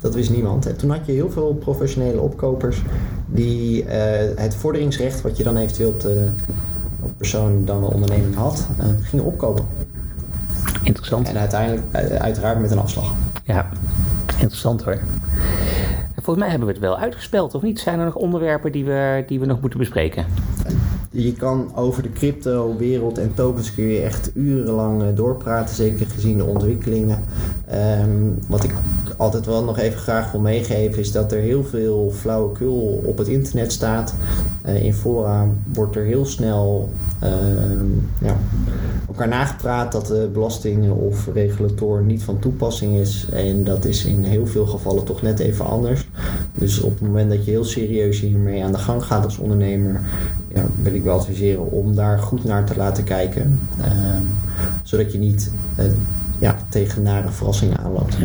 dat 0.00 0.14
wist 0.14 0.30
niemand. 0.30 0.66
En 0.66 0.76
toen 0.76 0.90
had 0.90 1.06
je 1.06 1.12
heel 1.12 1.30
veel 1.30 1.54
professionele 1.54 2.20
opkopers 2.20 2.82
die 3.26 3.84
uh, 3.84 3.90
het 4.34 4.54
vorderingsrecht, 4.54 5.22
wat 5.22 5.36
je 5.36 5.42
dan 5.42 5.56
eventueel 5.56 5.88
op 5.88 6.00
de 6.00 6.28
op 7.02 7.16
persoon 7.16 7.64
dan 7.64 7.80
de 7.80 7.86
onderneming 7.86 8.34
had, 8.34 8.66
uh, 8.80 8.86
gingen 9.00 9.24
opkopen. 9.24 9.66
Interessant. 10.82 11.28
En 11.28 11.36
uiteindelijk, 11.36 11.82
uiteraard 12.18 12.60
met 12.60 12.70
een 12.70 12.78
afslag. 12.78 13.14
Ja, 13.44 13.68
interessant 14.38 14.82
hoor. 14.82 14.98
Volgens 16.26 16.46
mij 16.46 16.56
hebben 16.56 16.74
we 16.74 16.80
het 16.80 16.90
wel 16.90 17.04
uitgespeld, 17.04 17.54
of 17.54 17.62
niet? 17.62 17.80
Zijn 17.80 17.98
er 17.98 18.04
nog 18.04 18.14
onderwerpen 18.14 18.72
die 18.72 18.84
we, 18.84 19.24
die 19.26 19.40
we 19.40 19.46
nog 19.46 19.60
moeten 19.60 19.78
bespreken? 19.78 20.26
je 21.10 21.32
kan 21.32 21.70
over 21.74 22.02
de 22.02 22.12
crypto-wereld 22.12 23.18
en 23.18 23.34
tokens 23.34 23.74
kun 23.74 23.84
je 23.84 24.00
echt 24.00 24.30
urenlang 24.34 25.02
eh, 25.02 25.08
doorpraten, 25.14 25.74
zeker 25.74 26.06
gezien 26.06 26.36
de 26.36 26.44
ontwikkelingen. 26.44 27.24
Ehm, 27.66 28.30
wat 28.48 28.64
ik 28.64 28.74
altijd 29.16 29.46
wel 29.46 29.64
nog 29.64 29.78
even 29.78 29.98
graag 29.98 30.30
wil 30.30 30.40
meegeven 30.40 30.98
is 30.98 31.12
dat 31.12 31.32
er 31.32 31.40
heel 31.40 31.64
veel 31.64 32.12
flauwekul 32.14 33.02
op 33.04 33.18
het 33.18 33.28
internet 33.28 33.72
staat. 33.72 34.14
Uh, 34.66 34.84
in 34.84 34.94
fora 34.94 35.48
wordt 35.72 35.96
er 35.96 36.04
heel 36.04 36.26
snel 36.26 36.90
ehm, 37.20 37.86
ja, 38.20 38.36
elkaar 39.08 39.28
nagepraat 39.28 39.92
dat 39.92 40.06
de 40.06 40.30
belasting 40.32 40.90
of 40.90 41.28
regulator 41.34 42.02
niet 42.02 42.22
van 42.22 42.38
toepassing 42.38 42.96
is. 42.96 43.26
En 43.32 43.64
dat 43.64 43.84
is 43.84 44.04
in 44.04 44.22
heel 44.22 44.46
veel 44.46 44.66
gevallen 44.66 45.04
toch 45.04 45.22
net 45.22 45.38
even 45.38 45.64
anders. 45.64 46.08
Dus 46.54 46.80
op 46.80 46.92
het 46.92 47.00
moment 47.00 47.30
dat 47.30 47.44
je 47.44 47.50
heel 47.50 47.64
serieus 47.64 48.20
hiermee 48.20 48.64
aan 48.64 48.72
de 48.72 48.78
gang 48.78 49.04
gaat 49.04 49.24
als 49.24 49.38
ondernemer, 49.38 50.00
ja, 50.54 50.64
wil 50.82 50.94
ik 50.94 51.04
wel 51.04 51.16
adviseren 51.16 51.70
om 51.70 51.94
daar 51.94 52.18
goed 52.18 52.44
naar 52.44 52.64
te 52.64 52.76
laten 52.76 53.04
kijken. 53.04 53.60
Ehm, 53.80 54.22
zodat 54.82 55.12
je 55.12 55.18
niet 55.18 55.52
uh, 55.78 55.84
ja, 56.38 56.56
tegen 56.68 57.02
nare 57.02 57.28
verrassingen 57.28 57.78
aanloopt. 57.78 58.16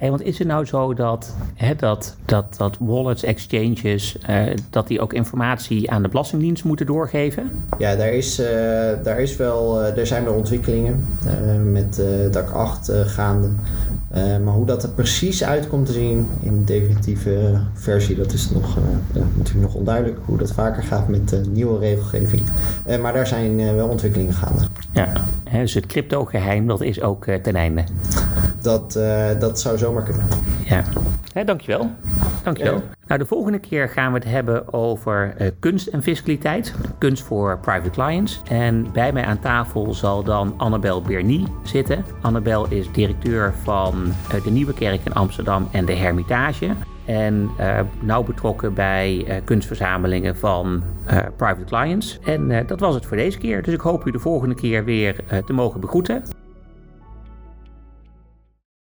Hey, 0.00 0.10
want 0.10 0.22
is 0.22 0.38
het 0.38 0.48
nou 0.48 0.64
zo 0.64 0.94
dat, 0.94 1.34
hè, 1.54 1.74
dat, 1.74 2.16
dat, 2.24 2.54
dat 2.56 2.76
wallets, 2.80 3.22
exchanges, 3.22 4.18
uh, 4.30 4.42
dat 4.70 4.86
die 4.86 5.00
ook 5.00 5.12
informatie 5.12 5.90
aan 5.90 6.02
de 6.02 6.08
Belastingdienst 6.08 6.64
moeten 6.64 6.86
doorgeven? 6.86 7.50
Ja, 7.78 7.96
daar, 7.96 8.12
is, 8.12 8.40
uh, 8.40 8.46
daar, 9.02 9.20
is 9.20 9.36
wel, 9.36 9.82
uh, 9.82 9.96
er 9.96 10.06
zijn 10.06 10.24
wel 10.24 10.34
ontwikkelingen 10.34 11.06
met 11.72 12.02
DAC 12.30 12.50
8 12.50 12.92
gaande. 12.92 13.48
maar 14.44 14.54
hoe 14.54 14.66
dat 14.66 14.82
er 14.82 14.90
precies 14.90 15.44
uit 15.44 15.68
komt 15.68 15.86
te 15.86 15.92
zien 15.92 16.26
in 16.42 16.58
de 16.58 16.64
definitieve 16.64 17.60
versie, 17.74 18.16
dat 18.16 18.32
is 18.32 18.50
nog, 18.50 18.76
natuurlijk 19.12 19.66
nog 19.66 19.74
onduidelijk. 19.74 20.18
Hoe 20.24 20.38
dat 20.38 20.52
vaker 20.52 20.82
gaat 20.82 21.08
met 21.08 21.40
nieuwe 21.52 21.78
regelgeving. 21.78 22.42
maar 23.00 23.12
daar 23.12 23.26
zijn 23.26 23.74
wel 23.74 23.88
ontwikkelingen 23.88 24.34
gaande. 24.34 24.62
Ja, 24.92 25.12
dus 25.52 25.74
het 25.74 25.86
crypto 25.86 26.24
geheim, 26.24 26.66
dat 26.66 26.80
is 26.80 27.00
ook 27.00 27.24
ten 27.24 27.54
einde. 27.54 27.84
Dat, 28.62 28.96
uh, 28.96 29.28
dat 29.38 29.60
zou 29.60 29.78
zomaar 29.78 30.02
kunnen. 30.02 30.26
Ja, 30.64 30.84
He, 31.32 31.44
dankjewel. 31.44 31.90
Dankjewel. 32.42 32.74
Ja. 32.74 32.82
Nou, 33.06 33.20
de 33.20 33.26
volgende 33.26 33.58
keer 33.58 33.88
gaan 33.88 34.12
we 34.12 34.18
het 34.18 34.28
hebben 34.28 34.72
over 34.72 35.34
uh, 35.38 35.48
kunst 35.58 35.86
en 35.86 36.02
fiscaliteit. 36.02 36.74
Kunst 36.98 37.22
voor 37.22 37.58
private 37.58 37.90
clients. 37.90 38.42
En 38.48 38.92
bij 38.92 39.12
mij 39.12 39.24
aan 39.24 39.38
tafel 39.38 39.94
zal 39.94 40.22
dan 40.24 40.54
Annabel 40.56 41.02
Bernie 41.02 41.46
zitten. 41.62 42.04
Annabel 42.20 42.66
is 42.68 42.92
directeur 42.92 43.52
van 43.62 43.94
uh, 44.34 44.44
de 44.44 44.50
Nieuwe 44.50 44.72
Kerk 44.74 45.00
in 45.04 45.14
Amsterdam 45.14 45.68
en 45.72 45.84
de 45.84 45.94
Hermitage. 45.94 46.70
En 47.04 47.50
uh, 47.60 47.80
nauw 48.00 48.22
betrokken 48.22 48.74
bij 48.74 49.24
uh, 49.28 49.34
kunstverzamelingen 49.44 50.36
van 50.36 50.82
uh, 51.06 51.18
private 51.36 51.64
clients. 51.64 52.18
En 52.24 52.66
dat 52.66 52.80
was 52.80 52.94
het 52.94 53.06
voor 53.06 53.16
deze 53.16 53.38
keer. 53.38 53.62
Dus 53.62 53.74
ik 53.74 53.80
hoop 53.80 54.06
u 54.06 54.10
de 54.10 54.18
volgende 54.18 54.54
keer 54.54 54.84
weer 54.84 55.16
te 55.46 55.52
mogen 55.52 55.80
begroeten. 55.80 56.22